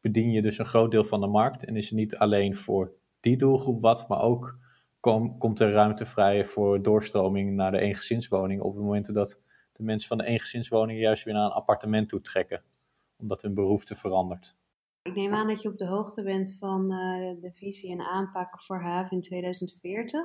bedien 0.00 0.30
je 0.30 0.42
dus 0.42 0.58
een 0.58 0.66
groot 0.66 0.90
deel 0.90 1.04
van 1.04 1.20
de 1.20 1.26
markt 1.26 1.64
en 1.64 1.76
is 1.76 1.88
het 1.88 1.98
niet 1.98 2.16
alleen 2.16 2.56
voor 2.56 2.92
die 3.20 3.36
doelgroep 3.36 3.82
wat, 3.82 4.08
maar 4.08 4.22
ook 4.22 4.58
kom, 5.00 5.38
komt 5.38 5.60
er 5.60 5.72
ruimte 5.72 6.06
vrij 6.06 6.44
voor 6.44 6.82
doorstroming 6.82 7.54
naar 7.54 7.70
de 7.70 7.80
eengezinswoning 7.80 8.60
op 8.60 8.74
het 8.74 8.82
moment 8.82 9.14
dat 9.14 9.40
de 9.72 9.82
mensen 9.82 10.08
van 10.08 10.18
de 10.18 10.24
eengezinswoning 10.24 11.00
juist 11.00 11.24
weer 11.24 11.34
naar 11.34 11.44
een 11.44 11.50
appartement 11.50 12.08
toe 12.08 12.20
trekken, 12.20 12.62
omdat 13.16 13.42
hun 13.42 13.54
behoefte 13.54 13.96
verandert. 13.96 14.56
Ik 15.08 15.14
neem 15.14 15.34
aan 15.34 15.46
dat 15.48 15.62
je 15.62 15.68
op 15.68 15.76
de 15.76 15.86
hoogte 15.86 16.22
bent 16.22 16.56
van 16.58 16.92
uh, 16.92 17.40
de 17.40 17.52
visie 17.52 17.92
en 17.92 18.00
aanpak 18.00 18.60
voor 18.60 18.82
haven 18.82 19.16
in 19.16 19.22
2040. 19.22 20.20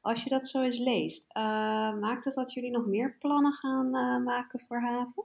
Als 0.00 0.24
je 0.24 0.30
dat 0.30 0.46
zo 0.46 0.62
eens 0.62 0.78
leest, 0.78 1.36
uh, 1.36 1.42
maakt 2.00 2.24
het 2.24 2.34
dat 2.34 2.52
jullie 2.52 2.70
nog 2.70 2.86
meer 2.86 3.16
plannen 3.18 3.52
gaan 3.52 3.86
uh, 3.86 4.24
maken 4.24 4.58
voor 4.58 4.80
haven? 4.80 5.24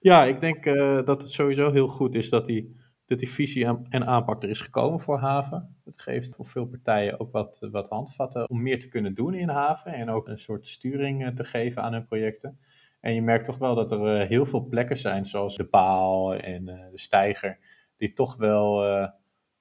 Ja, 0.00 0.24
ik 0.24 0.40
denk 0.40 0.64
dat 1.06 1.22
het 1.22 1.32
sowieso 1.32 1.72
heel 1.72 1.88
goed 1.88 2.14
is 2.14 2.28
dat 2.28 2.46
die, 2.46 2.76
dat 3.06 3.18
die 3.18 3.30
visie 3.30 3.66
en 3.88 4.06
aanpak 4.06 4.42
er 4.42 4.48
is 4.48 4.60
gekomen 4.60 5.00
voor 5.00 5.18
haven. 5.18 5.76
Het 5.84 6.02
geeft 6.02 6.34
voor 6.34 6.46
veel 6.46 6.66
partijen 6.66 7.20
ook 7.20 7.32
wat, 7.32 7.58
wat 7.70 7.88
handvatten 7.88 8.48
om 8.48 8.62
meer 8.62 8.80
te 8.80 8.88
kunnen 8.88 9.14
doen 9.14 9.34
in 9.34 9.48
haven 9.48 9.92
en 9.92 10.10
ook 10.10 10.28
een 10.28 10.38
soort 10.38 10.68
sturing 10.68 11.36
te 11.36 11.44
geven 11.44 11.82
aan 11.82 11.92
hun 11.92 12.06
projecten. 12.06 12.58
En 13.00 13.14
je 13.14 13.22
merkt 13.22 13.44
toch 13.44 13.58
wel 13.58 13.74
dat 13.74 13.92
er 13.92 14.26
heel 14.26 14.46
veel 14.46 14.66
plekken 14.66 14.98
zijn, 14.98 15.26
zoals 15.26 15.56
de 15.56 15.64
Paal 15.64 16.34
en 16.34 16.64
de 16.64 16.90
Steiger 16.94 17.58
die 18.02 18.12
toch 18.12 18.36
wel 18.36 18.86
uh, 18.86 19.08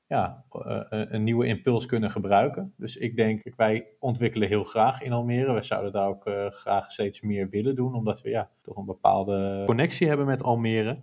ja, 0.07 0.45
uh, 0.53 0.81
een 0.89 1.23
nieuwe 1.23 1.45
impuls 1.45 1.85
kunnen 1.85 2.11
gebruiken. 2.11 2.73
Dus 2.77 2.97
ik 2.97 3.15
denk, 3.15 3.53
wij 3.55 3.87
ontwikkelen 3.99 4.47
heel 4.47 4.63
graag 4.63 5.01
in 5.01 5.11
Almere. 5.11 5.53
We 5.53 5.63
zouden 5.63 5.91
daar 5.91 6.07
ook 6.07 6.29
graag 6.49 6.91
steeds 6.91 7.21
meer 7.21 7.49
willen 7.49 7.75
doen, 7.75 7.95
omdat 7.95 8.21
we 8.21 8.29
ja, 8.29 8.49
toch 8.61 8.77
een 8.77 8.85
bepaalde 8.85 9.63
connectie 9.65 10.07
hebben 10.07 10.25
met 10.25 10.43
Almere. 10.43 11.01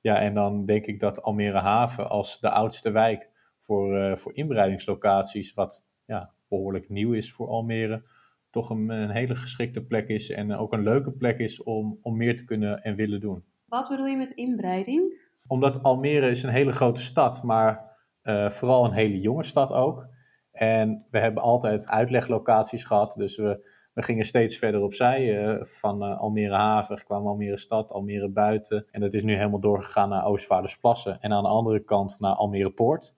Ja, 0.00 0.20
en 0.20 0.34
dan 0.34 0.66
denk 0.66 0.86
ik 0.86 1.00
dat 1.00 1.22
Almere 1.22 1.58
Haven 1.58 2.08
als 2.08 2.40
de 2.40 2.50
oudste 2.50 2.90
wijk 2.90 3.28
voor, 3.60 4.18
voor 4.18 4.36
inbreidingslocaties, 4.36 5.54
wat 5.54 5.86
ja, 6.06 6.32
behoorlijk 6.48 6.88
nieuw 6.88 7.12
is 7.12 7.32
voor 7.32 7.48
Almere, 7.48 8.02
toch 8.50 8.70
een, 8.70 8.88
een 8.88 9.10
hele 9.10 9.36
geschikte 9.36 9.82
plek 9.82 10.08
is 10.08 10.30
en 10.30 10.54
ook 10.54 10.72
een 10.72 10.82
leuke 10.82 11.10
plek 11.10 11.38
is 11.38 11.62
om, 11.62 11.98
om 12.02 12.16
meer 12.16 12.36
te 12.36 12.44
kunnen 12.44 12.82
en 12.82 12.94
willen 12.94 13.20
doen. 13.20 13.44
Wat 13.68 13.88
bedoel 13.88 14.06
je 14.06 14.16
met 14.16 14.30
inbreiding? 14.30 15.32
Omdat 15.46 15.82
Almere 15.82 16.30
is 16.30 16.42
een 16.42 16.50
hele 16.50 16.72
grote 16.72 17.00
stad, 17.00 17.42
maar 17.42 17.96
uh, 18.22 18.50
vooral 18.50 18.84
een 18.84 18.92
hele 18.92 19.20
jonge 19.20 19.44
stad 19.44 19.72
ook. 19.72 20.06
En 20.52 21.06
we 21.10 21.18
hebben 21.18 21.42
altijd 21.42 21.88
uitleglocaties 21.88 22.84
gehad, 22.84 23.14
dus 23.14 23.36
we, 23.36 23.72
we 23.92 24.02
gingen 24.02 24.24
steeds 24.24 24.56
verder 24.56 24.80
opzij. 24.80 25.44
Uh, 25.44 25.62
van 25.62 26.04
uh, 26.04 26.20
Almere 26.20 26.54
Haven 26.54 27.04
kwam 27.04 27.26
Almere 27.26 27.58
Stad, 27.58 27.90
Almere 27.90 28.28
Buiten. 28.28 28.86
En 28.90 29.00
dat 29.00 29.12
is 29.12 29.22
nu 29.22 29.36
helemaal 29.36 29.60
doorgegaan 29.60 30.08
naar 30.08 30.24
Oostvaardersplassen. 30.24 31.20
En 31.20 31.32
aan 31.32 31.42
de 31.42 31.48
andere 31.48 31.80
kant 31.80 32.20
naar 32.20 32.34
Almere 32.34 32.70
Poort. 32.70 33.16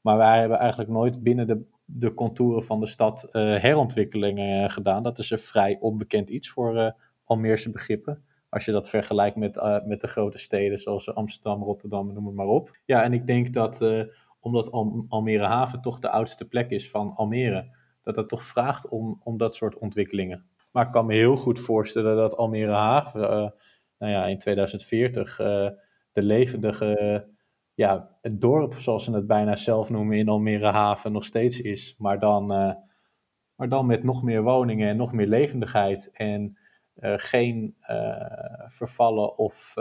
Maar 0.00 0.16
wij 0.16 0.40
hebben 0.40 0.58
eigenlijk 0.58 0.90
nooit 0.90 1.22
binnen 1.22 1.46
de, 1.46 1.64
de 1.84 2.14
contouren 2.14 2.64
van 2.64 2.80
de 2.80 2.86
stad 2.86 3.28
herontwikkelingen 3.32 4.70
gedaan. 4.70 5.02
Dat 5.02 5.18
is 5.18 5.30
een 5.30 5.38
vrij 5.38 5.78
onbekend 5.80 6.28
iets 6.28 6.50
voor 6.50 6.94
Almeerse 7.24 7.70
begrippen. 7.70 8.24
Als 8.48 8.64
je 8.64 8.72
dat 8.72 8.88
vergelijkt 8.88 9.36
met, 9.36 9.56
uh, 9.56 9.84
met 9.84 10.00
de 10.00 10.06
grote 10.06 10.38
steden 10.38 10.78
zoals 10.78 11.14
Amsterdam, 11.14 11.62
Rotterdam, 11.62 12.12
noem 12.12 12.26
het 12.26 12.34
maar 12.34 12.46
op. 12.46 12.76
Ja, 12.84 13.02
en 13.02 13.12
ik 13.12 13.26
denk 13.26 13.52
dat 13.52 13.80
uh, 13.80 14.02
omdat 14.40 14.70
Al 14.70 15.04
Almere 15.08 15.44
Haven 15.44 15.80
toch 15.80 15.98
de 15.98 16.10
oudste 16.10 16.44
plek 16.48 16.70
is 16.70 16.90
van 16.90 17.14
Almere, 17.16 17.76
dat 18.02 18.14
dat 18.14 18.28
toch 18.28 18.42
vraagt 18.42 18.88
om, 18.88 19.20
om 19.24 19.36
dat 19.36 19.54
soort 19.54 19.78
ontwikkelingen. 19.78 20.44
Maar 20.72 20.86
ik 20.86 20.92
kan 20.92 21.06
me 21.06 21.14
heel 21.14 21.36
goed 21.36 21.60
voorstellen 21.60 22.16
dat 22.16 22.36
Almere 22.36 22.72
Haven, 22.72 23.20
uh, 23.20 23.50
nou 23.98 24.12
ja, 24.12 24.26
in 24.26 24.38
2040 24.38 25.36
de 25.36 26.22
levendige, 26.22 27.26
ja, 27.74 28.16
het 28.20 28.40
dorp 28.40 28.74
zoals 28.74 29.04
ze 29.04 29.12
het 29.12 29.26
bijna 29.26 29.56
zelf 29.56 29.90
noemen 29.90 30.16
in 30.16 30.28
Almere 30.28 30.66
Haven 30.70 31.12
nog 31.12 31.24
steeds 31.24 31.60
is. 31.60 31.94
Maar 31.98 32.18
dan 32.18 32.76
maar 33.58 33.68
dan 33.68 33.86
met 33.86 34.02
nog 34.02 34.22
meer 34.22 34.42
woningen 34.42 34.88
en 34.88 34.96
nog 34.96 35.12
meer 35.12 35.26
levendigheid 35.26 36.10
en 36.12 36.57
geen 37.00 37.76
vervallen 38.68 39.38
of, 39.38 39.74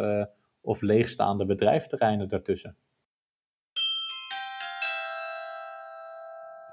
of 0.61 0.81
leegstaande 0.81 1.45
bedrijfterreinen 1.45 2.29
daartussen. 2.29 2.77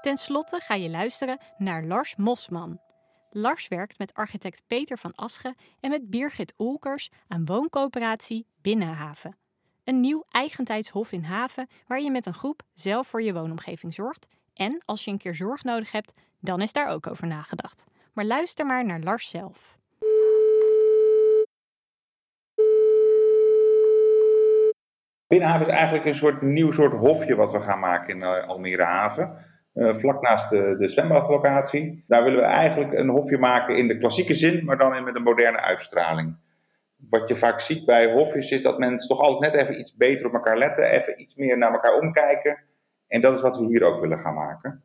Ten 0.01 0.17
slotte 0.17 0.59
ga 0.59 0.73
je 0.73 0.89
luisteren 0.89 1.37
naar 1.57 1.83
Lars 1.83 2.15
Mosman. 2.15 2.79
Lars 3.29 3.67
werkt 3.67 3.97
met 3.97 4.13
architect 4.13 4.63
Peter 4.67 4.97
van 4.97 5.15
Asche 5.15 5.55
en 5.79 5.89
met 5.89 6.09
Birgit 6.09 6.53
Oelkers 6.57 7.09
aan 7.27 7.45
wooncoöperatie 7.45 8.47
Binnenhaven. 8.61 9.37
Een 9.83 9.99
nieuw 9.99 10.23
eigentijdshof 10.29 11.11
in 11.11 11.23
Haven 11.23 11.67
waar 11.87 12.01
je 12.01 12.11
met 12.11 12.25
een 12.25 12.33
groep 12.33 12.61
zelf 12.73 13.07
voor 13.07 13.21
je 13.21 13.33
woonomgeving 13.33 13.93
zorgt. 13.93 14.27
En 14.53 14.81
als 14.85 15.05
je 15.05 15.11
een 15.11 15.17
keer 15.17 15.35
zorg 15.35 15.63
nodig 15.63 15.91
hebt, 15.91 16.13
dan 16.39 16.61
is 16.61 16.73
daar 16.73 16.87
ook 16.87 17.07
over 17.07 17.27
nagedacht. 17.27 17.83
Maar 18.13 18.25
luister 18.25 18.65
maar 18.65 18.85
naar 18.85 18.99
Lars 18.99 19.29
zelf. 19.29 19.74
Binnenhaven 25.27 25.67
is 25.67 25.73
eigenlijk 25.73 26.05
een 26.05 26.15
soort 26.15 26.41
nieuw 26.41 26.71
soort 26.71 26.93
hofje 26.93 27.35
wat 27.35 27.51
we 27.51 27.59
gaan 27.59 27.79
maken 27.79 28.13
in 28.13 28.21
uh, 28.21 28.47
Almere 28.47 28.83
Haven. 28.83 29.45
Uh, 29.73 29.97
vlak 29.97 30.21
naast 30.21 30.49
de, 30.49 30.75
de 30.79 30.89
zwembadlocatie. 30.89 32.03
Daar 32.07 32.23
willen 32.23 32.39
we 32.39 32.45
eigenlijk 32.45 32.93
een 32.93 33.09
hofje 33.09 33.37
maken 33.37 33.77
in 33.77 33.87
de 33.87 33.97
klassieke 33.97 34.33
zin, 34.33 34.65
maar 34.65 34.77
dan 34.77 35.03
met 35.03 35.15
een 35.15 35.23
moderne 35.23 35.61
uitstraling. 35.61 36.35
Wat 37.09 37.27
je 37.27 37.37
vaak 37.37 37.59
ziet 37.59 37.85
bij 37.85 38.11
hofjes 38.11 38.51
is 38.51 38.61
dat 38.61 38.79
mensen 38.79 39.09
toch 39.09 39.19
altijd 39.19 39.53
net 39.53 39.61
even 39.61 39.79
iets 39.79 39.95
beter 39.95 40.25
op 40.25 40.33
elkaar 40.33 40.57
letten, 40.57 40.89
even 40.89 41.21
iets 41.21 41.35
meer 41.35 41.57
naar 41.57 41.71
elkaar 41.71 41.97
omkijken. 41.97 42.57
En 43.07 43.21
dat 43.21 43.33
is 43.33 43.41
wat 43.41 43.57
we 43.57 43.65
hier 43.65 43.83
ook 43.83 44.01
willen 44.01 44.19
gaan 44.19 44.33
maken. 44.33 44.83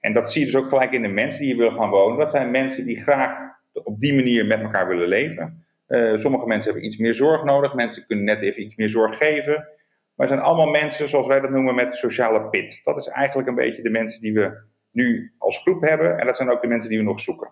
En 0.00 0.12
dat 0.12 0.32
zie 0.32 0.40
je 0.40 0.52
dus 0.52 0.62
ook 0.62 0.68
gelijk 0.68 0.92
in 0.92 1.02
de 1.02 1.08
mensen 1.08 1.40
die 1.40 1.48
hier 1.48 1.58
willen 1.58 1.78
gaan 1.78 1.90
wonen. 1.90 2.18
Dat 2.18 2.30
zijn 2.30 2.50
mensen 2.50 2.84
die 2.84 3.02
graag 3.02 3.38
op 3.72 4.00
die 4.00 4.14
manier 4.14 4.46
met 4.46 4.60
elkaar 4.60 4.88
willen 4.88 5.08
leven. 5.08 5.64
Uh, 5.88 6.18
sommige 6.18 6.46
mensen 6.46 6.72
hebben 6.72 6.88
iets 6.88 6.98
meer 6.98 7.14
zorg 7.14 7.44
nodig, 7.44 7.74
mensen 7.74 8.06
kunnen 8.06 8.24
net 8.24 8.40
even 8.40 8.62
iets 8.62 8.76
meer 8.76 8.90
zorg 8.90 9.16
geven. 9.16 9.68
Maar 10.14 10.26
het 10.26 10.36
zijn 10.36 10.48
allemaal 10.48 10.70
mensen, 10.70 11.08
zoals 11.08 11.26
wij 11.26 11.40
dat 11.40 11.50
noemen, 11.50 11.74
met 11.74 11.96
sociale 11.96 12.48
pit. 12.48 12.80
Dat 12.84 12.96
is 12.96 13.06
eigenlijk 13.06 13.48
een 13.48 13.54
beetje 13.54 13.82
de 13.82 13.90
mensen 13.90 14.20
die 14.20 14.34
we 14.34 14.62
nu 14.90 15.34
als 15.38 15.58
groep 15.58 15.80
hebben. 15.80 16.18
En 16.18 16.26
dat 16.26 16.36
zijn 16.36 16.50
ook 16.50 16.62
de 16.62 16.68
mensen 16.68 16.90
die 16.90 16.98
we 16.98 17.04
nog 17.04 17.20
zoeken. 17.20 17.50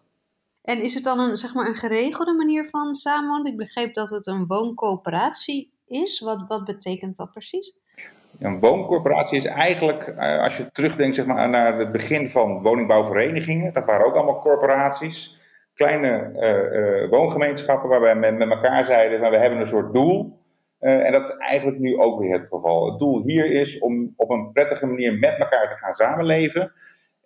En 0.63 0.83
is 0.83 0.95
het 0.95 1.05
dan 1.05 1.19
een, 1.19 1.37
zeg 1.37 1.55
maar, 1.55 1.67
een 1.67 1.75
geregelde 1.75 2.33
manier 2.33 2.65
van 2.65 2.95
samenwonen? 2.95 3.53
Ik 3.53 3.57
begreep 3.57 3.95
dat 3.95 4.11
het 4.11 4.27
een 4.27 4.47
wooncoöperatie 4.47 5.73
is. 5.87 6.21
Wat, 6.21 6.45
wat 6.49 6.65
betekent 6.65 7.17
dat 7.17 7.31
precies? 7.31 7.75
Een 8.39 8.61
wooncorporatie 8.61 9.39
is 9.39 9.45
eigenlijk, 9.45 10.03
eh, 10.03 10.43
als 10.43 10.57
je 10.57 10.71
terugdenkt 10.73 11.17
zeg 11.17 11.27
maar, 11.27 11.49
naar 11.49 11.79
het 11.79 11.93
begin 11.93 12.31
van 12.31 12.63
woningbouwverenigingen, 12.63 13.73
dat 13.73 13.85
waren 13.85 14.07
ook 14.07 14.15
allemaal 14.15 14.41
corporaties, 14.41 15.39
kleine 15.75 16.33
uh, 16.35 17.03
uh, 17.03 17.11
woongemeenschappen 17.11 17.89
waar 17.89 18.01
wij 18.01 18.15
met, 18.15 18.39
met 18.39 18.51
elkaar 18.51 18.87
zeiden, 18.87 19.19
van, 19.19 19.31
we 19.31 19.37
hebben 19.37 19.61
een 19.61 19.69
soort 19.69 19.93
doel. 19.93 20.41
Uh, 20.83 21.07
en 21.07 21.13
dat 21.13 21.29
is 21.29 21.37
eigenlijk 21.37 21.79
nu 21.79 21.99
ook 21.99 22.21
weer 22.21 22.33
het 22.33 22.49
geval. 22.49 22.91
Het 22.91 22.99
doel 22.99 23.23
hier 23.23 23.51
is 23.53 23.79
om 23.79 24.13
op 24.17 24.31
een 24.31 24.53
prettige 24.53 24.87
manier 24.87 25.19
met 25.19 25.39
elkaar 25.39 25.69
te 25.69 25.77
gaan 25.77 25.95
samenleven. 25.95 26.73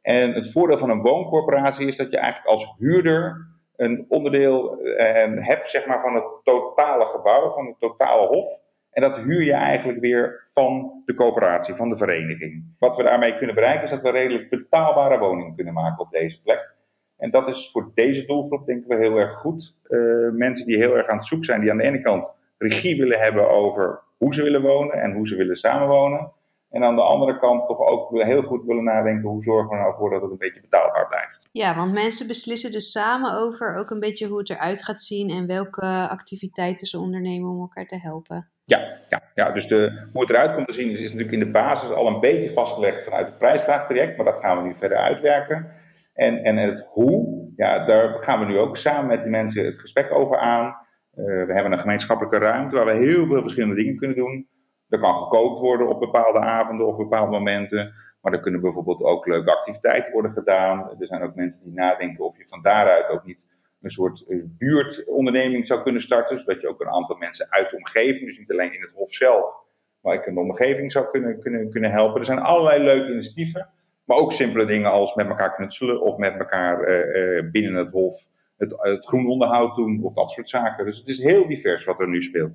En 0.02 0.32
het 0.32 0.52
voordeel 0.52 0.78
van 0.78 0.90
een 0.90 1.02
wooncorporatie 1.02 1.86
is 1.86 1.96
dat 1.96 2.10
je 2.10 2.16
eigenlijk 2.16 2.52
als 2.52 2.74
huurder 2.78 3.46
een 3.76 4.04
onderdeel 4.08 4.86
uh, 4.86 5.46
hebt 5.46 5.70
zeg 5.70 5.86
maar, 5.86 6.00
van 6.00 6.14
het 6.14 6.24
totale 6.42 7.04
gebouw, 7.04 7.52
van 7.52 7.66
het 7.66 7.74
totale 7.78 8.26
hof. 8.26 8.58
En 8.90 9.02
dat 9.02 9.16
huur 9.16 9.42
je 9.42 9.52
eigenlijk 9.52 10.00
weer 10.00 10.48
van 10.54 11.02
de 11.04 11.14
coöperatie, 11.14 11.74
van 11.74 11.88
de 11.88 11.96
vereniging. 11.96 12.64
Wat 12.78 12.96
we 12.96 13.02
daarmee 13.02 13.36
kunnen 13.36 13.54
bereiken 13.54 13.84
is 13.84 13.90
dat 13.90 14.02
we 14.02 14.10
redelijk 14.10 14.50
betaalbare 14.50 15.18
woningen 15.18 15.54
kunnen 15.54 15.74
maken 15.74 16.04
op 16.04 16.10
deze 16.10 16.42
plek. 16.42 16.74
En 17.16 17.30
dat 17.30 17.48
is 17.48 17.70
voor 17.72 17.90
deze 17.94 18.24
doelgroep 18.24 18.66
denken 18.66 18.88
we 18.88 19.04
heel 19.04 19.16
erg 19.16 19.38
goed. 19.38 19.74
Uh, 19.88 20.30
mensen 20.32 20.66
die 20.66 20.76
heel 20.76 20.96
erg 20.96 21.06
aan 21.06 21.18
het 21.18 21.26
zoeken 21.26 21.46
zijn, 21.46 21.60
die 21.60 21.70
aan 21.70 21.76
de 21.76 21.84
ene 21.84 22.00
kant 22.00 22.34
regie 22.58 22.96
willen 22.96 23.18
hebben 23.18 23.50
over 23.50 24.02
hoe 24.16 24.34
ze 24.34 24.42
willen 24.42 24.62
wonen 24.62 24.94
en 24.94 25.12
hoe 25.12 25.26
ze 25.26 25.36
willen 25.36 25.56
samenwonen. 25.56 26.32
En 26.70 26.84
aan 26.84 26.96
de 26.96 27.02
andere 27.02 27.38
kant 27.38 27.66
toch 27.66 27.78
ook 27.78 28.22
heel 28.22 28.42
goed 28.42 28.64
willen 28.64 28.84
nadenken 28.84 29.28
hoe 29.28 29.42
zorgen 29.42 29.68
we 29.68 29.76
nou 29.76 29.94
voor 29.96 30.10
dat 30.10 30.22
het 30.22 30.30
een 30.30 30.38
beetje 30.38 30.60
betaalbaar 30.60 31.08
blijft. 31.08 31.48
Ja, 31.52 31.76
want 31.76 31.92
mensen 31.92 32.26
beslissen 32.26 32.72
dus 32.72 32.92
samen 32.92 33.34
over 33.34 33.74
ook 33.74 33.90
een 33.90 34.00
beetje 34.00 34.26
hoe 34.26 34.38
het 34.38 34.50
eruit 34.50 34.84
gaat 34.84 35.00
zien 35.00 35.30
en 35.30 35.46
welke 35.46 36.06
activiteiten 36.10 36.86
ze 36.86 36.98
ondernemen 36.98 37.50
om 37.50 37.60
elkaar 37.60 37.86
te 37.86 37.98
helpen. 37.98 38.48
Ja, 38.64 38.98
ja, 39.08 39.22
ja 39.34 39.50
dus 39.50 39.66
de, 39.66 40.08
hoe 40.12 40.20
het 40.20 40.30
eruit 40.30 40.54
komt 40.54 40.66
te 40.66 40.72
zien 40.72 40.90
is, 40.90 41.00
is 41.00 41.10
natuurlijk 41.10 41.32
in 41.32 41.38
de 41.38 41.50
basis 41.50 41.90
al 41.90 42.06
een 42.06 42.20
beetje 42.20 42.52
vastgelegd 42.52 43.04
vanuit 43.04 43.26
het 43.26 43.38
prijsvraagtraject, 43.38 44.16
maar 44.16 44.26
dat 44.26 44.40
gaan 44.40 44.62
we 44.62 44.68
nu 44.68 44.74
verder 44.78 44.98
uitwerken. 44.98 45.72
En, 46.14 46.44
en 46.44 46.56
het 46.56 46.84
hoe, 46.88 47.50
ja, 47.56 47.84
daar 47.84 48.22
gaan 48.22 48.38
we 48.38 48.46
nu 48.46 48.58
ook 48.58 48.76
samen 48.76 49.06
met 49.06 49.22
die 49.22 49.30
mensen 49.30 49.64
het 49.64 49.80
gesprek 49.80 50.12
over 50.12 50.38
aan. 50.38 50.76
Uh, 51.16 51.24
we 51.24 51.52
hebben 51.52 51.72
een 51.72 51.78
gemeenschappelijke 51.78 52.38
ruimte 52.38 52.76
waar 52.76 52.86
we 52.86 52.92
heel 52.92 53.26
veel 53.26 53.40
verschillende 53.40 53.74
dingen 53.74 53.96
kunnen 53.96 54.16
doen. 54.16 54.48
Er 54.88 54.98
kan 54.98 55.14
gekookt 55.14 55.60
worden 55.60 55.88
op 55.88 56.00
bepaalde 56.00 56.38
avonden 56.38 56.86
of 56.86 56.96
bepaalde 56.96 57.30
momenten. 57.30 57.94
Maar 58.20 58.32
er 58.32 58.40
kunnen 58.40 58.60
bijvoorbeeld 58.60 59.02
ook 59.02 59.26
leuke 59.26 59.56
activiteiten 59.56 60.12
worden 60.12 60.32
gedaan. 60.32 60.90
Er 61.00 61.06
zijn 61.06 61.22
ook 61.22 61.34
mensen 61.34 61.62
die 61.62 61.72
nadenken 61.72 62.24
of 62.24 62.38
je 62.38 62.44
van 62.48 62.62
daaruit 62.62 63.08
ook 63.08 63.24
niet 63.24 63.48
een 63.82 63.90
soort 63.90 64.24
eh, 64.28 64.38
buurtonderneming 64.44 65.66
zou 65.66 65.82
kunnen 65.82 66.02
starten. 66.02 66.38
Zodat 66.38 66.60
je 66.60 66.68
ook 66.68 66.80
een 66.80 66.90
aantal 66.90 67.16
mensen 67.16 67.46
uit 67.50 67.70
de 67.70 67.76
omgeving, 67.76 68.26
dus 68.26 68.38
niet 68.38 68.52
alleen 68.52 68.74
in 68.74 68.80
het 68.80 68.90
hof 68.94 69.12
zelf, 69.12 69.54
maar 70.00 70.16
ook 70.16 70.26
in 70.26 70.34
de 70.34 70.40
omgeving 70.40 70.92
zou 70.92 71.10
kunnen, 71.10 71.40
kunnen, 71.40 71.70
kunnen 71.70 71.90
helpen. 71.90 72.20
Er 72.20 72.26
zijn 72.26 72.38
allerlei 72.38 72.82
leuke 72.82 73.12
initiatieven. 73.12 73.68
Maar 74.04 74.16
ook 74.16 74.32
simpele 74.32 74.66
dingen 74.66 74.90
als 74.90 75.14
met 75.14 75.28
elkaar 75.28 75.54
knutselen 75.54 76.00
of 76.00 76.16
met 76.16 76.38
elkaar 76.38 76.88
uh, 76.88 77.50
binnen 77.50 77.74
het 77.74 77.90
hof 77.90 78.22
het, 78.56 78.74
het 78.76 79.06
groen 79.06 79.26
onderhoud 79.26 79.76
doen 79.76 80.02
of 80.02 80.14
dat 80.14 80.30
soort 80.30 80.50
zaken. 80.50 80.84
Dus 80.84 80.98
het 80.98 81.08
is 81.08 81.18
heel 81.18 81.46
divers 81.46 81.84
wat 81.84 82.00
er 82.00 82.08
nu 82.08 82.22
speelt. 82.22 82.52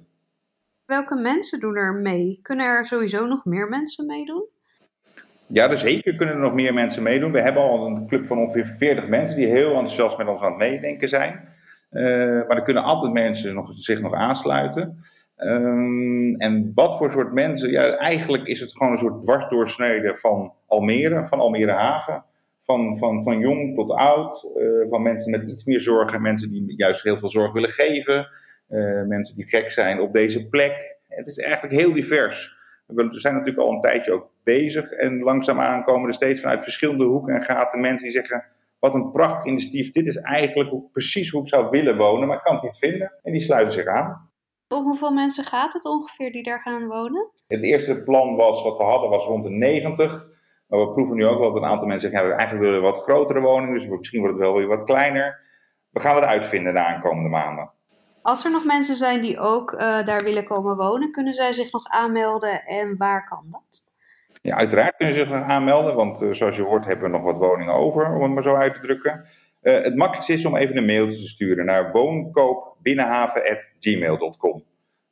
Welke 0.85 1.15
mensen 1.15 1.59
doen 1.59 1.75
er 1.75 1.93
mee? 1.93 2.39
Kunnen 2.41 2.65
er 2.65 2.85
sowieso 2.85 3.25
nog 3.25 3.45
meer 3.45 3.67
mensen 3.69 4.05
meedoen? 4.05 4.45
Ja, 5.47 5.67
dus 5.67 5.81
zeker 5.81 6.15
kunnen 6.15 6.35
er 6.35 6.41
nog 6.41 6.53
meer 6.53 6.73
mensen 6.73 7.03
meedoen. 7.03 7.31
We 7.31 7.41
hebben 7.41 7.63
al 7.63 7.85
een 7.85 8.07
club 8.07 8.27
van 8.27 8.37
ongeveer 8.37 8.75
40 8.77 9.07
mensen 9.07 9.35
die 9.35 9.47
heel 9.47 9.69
enthousiast 9.69 10.17
met 10.17 10.27
ons 10.27 10.41
aan 10.41 10.49
het 10.49 10.69
meedenken 10.69 11.09
zijn. 11.09 11.49
Uh, 11.91 12.03
maar 12.47 12.57
er 12.57 12.63
kunnen 12.63 12.83
altijd 12.83 13.13
mensen 13.13 13.53
nog, 13.53 13.71
zich 13.73 14.01
nog 14.01 14.13
aansluiten. 14.13 15.03
Um, 15.37 16.35
en 16.35 16.71
wat 16.75 16.97
voor 16.97 17.11
soort 17.11 17.33
mensen? 17.33 17.71
Ja, 17.71 17.97
eigenlijk 17.97 18.47
is 18.47 18.59
het 18.59 18.71
gewoon 18.71 18.91
een 18.91 18.97
soort 18.97 19.21
dwarsdoorsnede 19.23 20.17
van 20.17 20.53
Almere, 20.67 21.27
van 21.27 21.39
Almere 21.39 21.71
Haven. 21.71 22.23
Van, 22.71 22.97
van, 22.97 23.23
van 23.23 23.39
jong 23.39 23.75
tot 23.75 23.91
oud, 23.91 24.47
uh, 24.55 24.89
van 24.89 25.01
mensen 25.01 25.31
met 25.31 25.47
iets 25.47 25.63
meer 25.63 25.81
zorgen, 25.81 26.21
mensen 26.21 26.49
die 26.49 26.73
juist 26.77 27.03
heel 27.03 27.17
veel 27.17 27.29
zorg 27.29 27.53
willen 27.53 27.69
geven, 27.69 28.27
uh, 28.69 29.03
mensen 29.03 29.35
die 29.35 29.47
gek 29.47 29.71
zijn 29.71 29.99
op 29.99 30.13
deze 30.13 30.47
plek. 30.47 30.97
Het 31.07 31.27
is 31.27 31.37
eigenlijk 31.37 31.81
heel 31.81 31.93
divers. 31.93 32.55
We 32.85 33.09
zijn 33.11 33.33
natuurlijk 33.33 33.67
al 33.67 33.73
een 33.73 33.81
tijdje 33.81 34.11
ook 34.11 34.29
bezig 34.43 34.91
en 34.91 35.19
langzaamaan 35.19 35.83
komen 35.83 36.07
er 36.07 36.13
steeds 36.13 36.41
vanuit 36.41 36.63
verschillende 36.63 37.03
hoeken 37.03 37.35
en 37.35 37.41
gaten 37.41 37.81
mensen 37.81 38.03
die 38.03 38.15
zeggen: 38.15 38.43
Wat 38.79 38.93
een 38.93 39.11
prachtig 39.11 39.45
initiatief, 39.45 39.91
dit 39.91 40.07
is 40.07 40.17
eigenlijk 40.17 40.91
precies 40.91 41.29
hoe 41.29 41.41
ik 41.41 41.49
zou 41.49 41.69
willen 41.69 41.97
wonen, 41.97 42.27
maar 42.27 42.37
ik 42.37 42.43
kan 42.43 42.53
het 42.53 42.63
niet 42.63 42.77
vinden. 42.77 43.11
En 43.23 43.31
die 43.31 43.41
sluiten 43.41 43.73
zich 43.73 43.85
aan. 43.85 44.29
Om 44.67 44.83
hoeveel 44.83 45.13
mensen 45.13 45.43
gaat 45.43 45.73
het 45.73 45.85
ongeveer 45.85 46.31
die 46.31 46.43
daar 46.43 46.61
gaan 46.61 46.87
wonen? 46.87 47.31
Het 47.47 47.63
eerste 47.63 47.95
plan 47.95 48.35
was, 48.35 48.63
wat 48.63 48.77
we 48.77 48.83
hadden, 48.83 49.09
was 49.09 49.25
rond 49.25 49.43
de 49.43 49.49
90. 49.49 50.30
Maar 50.71 50.79
we 50.79 50.91
proeven 50.91 51.15
nu 51.15 51.25
ook 51.25 51.39
wel 51.39 51.53
dat 51.53 51.61
een 51.61 51.69
aantal 51.69 51.87
mensen 51.87 52.11
zeggen, 52.11 52.29
ja, 52.29 52.35
eigenlijk 52.35 52.69
willen 52.69 52.81
we 52.81 52.91
wat 52.91 53.03
grotere 53.03 53.39
woningen, 53.39 53.79
dus 53.79 53.87
misschien 53.87 54.19
wordt 54.19 54.35
het 54.35 54.45
wel 54.45 54.55
weer 54.55 54.67
wat 54.67 54.83
kleiner. 54.83 55.39
We 55.89 55.99
gaan 55.99 56.15
het 56.15 56.23
uitvinden 56.23 56.73
de 56.73 56.79
aankomende 56.79 57.29
maanden. 57.29 57.71
Als 58.21 58.45
er 58.45 58.51
nog 58.51 58.65
mensen 58.65 58.95
zijn 58.95 59.21
die 59.21 59.39
ook 59.39 59.71
uh, 59.71 59.79
daar 59.79 60.23
willen 60.23 60.43
komen 60.43 60.75
wonen, 60.75 61.11
kunnen 61.11 61.33
zij 61.33 61.53
zich 61.53 61.71
nog 61.71 61.87
aanmelden 61.87 62.65
en 62.65 62.97
waar 62.97 63.25
kan 63.25 63.45
dat? 63.51 63.93
Ja, 64.41 64.55
uiteraard 64.55 64.95
kunnen 64.95 65.15
ze 65.15 65.19
zich 65.19 65.29
nog 65.29 65.47
aanmelden, 65.47 65.95
want 65.95 66.21
uh, 66.21 66.33
zoals 66.33 66.55
je 66.55 66.63
hoort 66.63 66.85
hebben 66.85 67.11
we 67.11 67.17
nog 67.17 67.23
wat 67.23 67.37
woningen 67.37 67.73
over, 67.73 68.15
om 68.15 68.21
het 68.21 68.31
maar 68.31 68.43
zo 68.43 68.55
uit 68.55 68.73
te 68.73 68.79
drukken. 68.79 69.25
Uh, 69.61 69.73
het 69.73 69.95
makkelijkste 69.95 70.33
is 70.33 70.45
om 70.45 70.55
even 70.55 70.77
een 70.77 70.85
mail 70.85 71.07
te 71.07 71.27
sturen 71.27 71.65
naar 71.65 71.91
woonkoopbinnenhaven.gmail.com. 71.91 74.63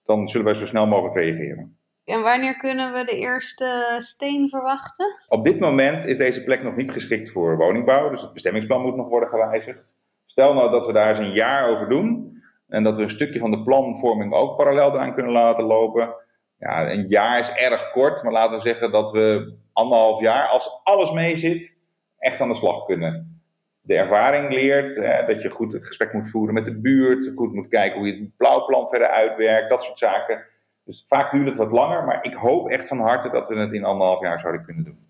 Dan 0.05 0.29
zullen 0.29 0.45
wij 0.45 0.55
zo 0.55 0.65
snel 0.65 0.87
mogelijk 0.87 1.15
reageren. 1.15 1.78
En 2.09 2.21
wanneer 2.21 2.57
kunnen 2.57 2.93
we 2.93 3.03
de 3.03 3.17
eerste 3.17 3.95
steen 3.99 4.49
verwachten? 4.49 5.15
Op 5.27 5.45
dit 5.45 5.59
moment 5.59 6.05
is 6.05 6.17
deze 6.17 6.43
plek 6.43 6.63
nog 6.63 6.75
niet 6.75 6.91
geschikt 6.91 7.31
voor 7.31 7.57
woningbouw, 7.57 8.09
dus 8.09 8.21
het 8.21 8.33
bestemmingsplan 8.33 8.81
moet 8.81 8.95
nog 8.95 9.07
worden 9.07 9.29
gewijzigd. 9.29 9.95
Stel 10.25 10.53
nou 10.53 10.71
dat 10.71 10.85
we 10.85 10.93
daar 10.93 11.09
eens 11.09 11.19
een 11.19 11.33
jaar 11.33 11.69
over 11.69 11.89
doen 11.89 12.41
en 12.67 12.83
dat 12.83 12.97
we 12.97 13.03
een 13.03 13.09
stukje 13.09 13.39
van 13.39 13.51
de 13.51 13.63
planvorming 13.63 14.33
ook 14.33 14.57
parallel 14.57 14.93
eraan 14.93 15.13
kunnen 15.13 15.31
laten 15.31 15.65
lopen. 15.65 16.15
Ja, 16.59 16.91
een 16.91 17.07
jaar 17.07 17.39
is 17.39 17.49
erg 17.49 17.91
kort, 17.91 18.23
maar 18.23 18.31
laten 18.31 18.57
we 18.57 18.61
zeggen 18.69 18.91
dat 18.91 19.11
we 19.11 19.53
anderhalf 19.73 20.21
jaar, 20.21 20.47
als 20.47 20.81
alles 20.83 21.11
mee 21.11 21.37
zit, 21.37 21.77
echt 22.17 22.39
aan 22.39 22.49
de 22.49 22.55
slag 22.55 22.85
kunnen. 22.85 23.41
De 23.81 23.95
ervaring 23.95 24.53
leert 24.53 24.95
dat 25.27 25.41
je 25.41 25.49
goed 25.49 25.73
het 25.73 25.85
gesprek 25.85 26.13
moet 26.13 26.29
voeren 26.29 26.53
met 26.53 26.65
de 26.65 26.79
buurt, 26.79 27.31
goed 27.35 27.53
moet 27.53 27.67
kijken 27.67 27.97
hoe 27.97 28.07
je 28.07 28.19
het 28.19 28.37
blauwplan 28.37 28.89
verder 28.89 29.07
uitwerkt, 29.07 29.69
dat 29.69 29.83
soort 29.83 29.99
zaken. 29.99 30.43
Dus 30.89 31.05
vaak 31.07 31.31
duurt 31.31 31.47
het 31.47 31.57
wat 31.57 31.71
langer, 31.71 32.03
maar 32.03 32.23
ik 32.23 32.33
hoop 32.33 32.69
echt 32.69 32.87
van 32.87 32.99
harte 32.99 33.29
dat 33.29 33.49
we 33.49 33.55
het 33.55 33.73
in 33.73 33.83
anderhalf 33.83 34.21
jaar 34.21 34.39
zouden 34.39 34.65
kunnen 34.65 34.83
doen. 34.83 35.07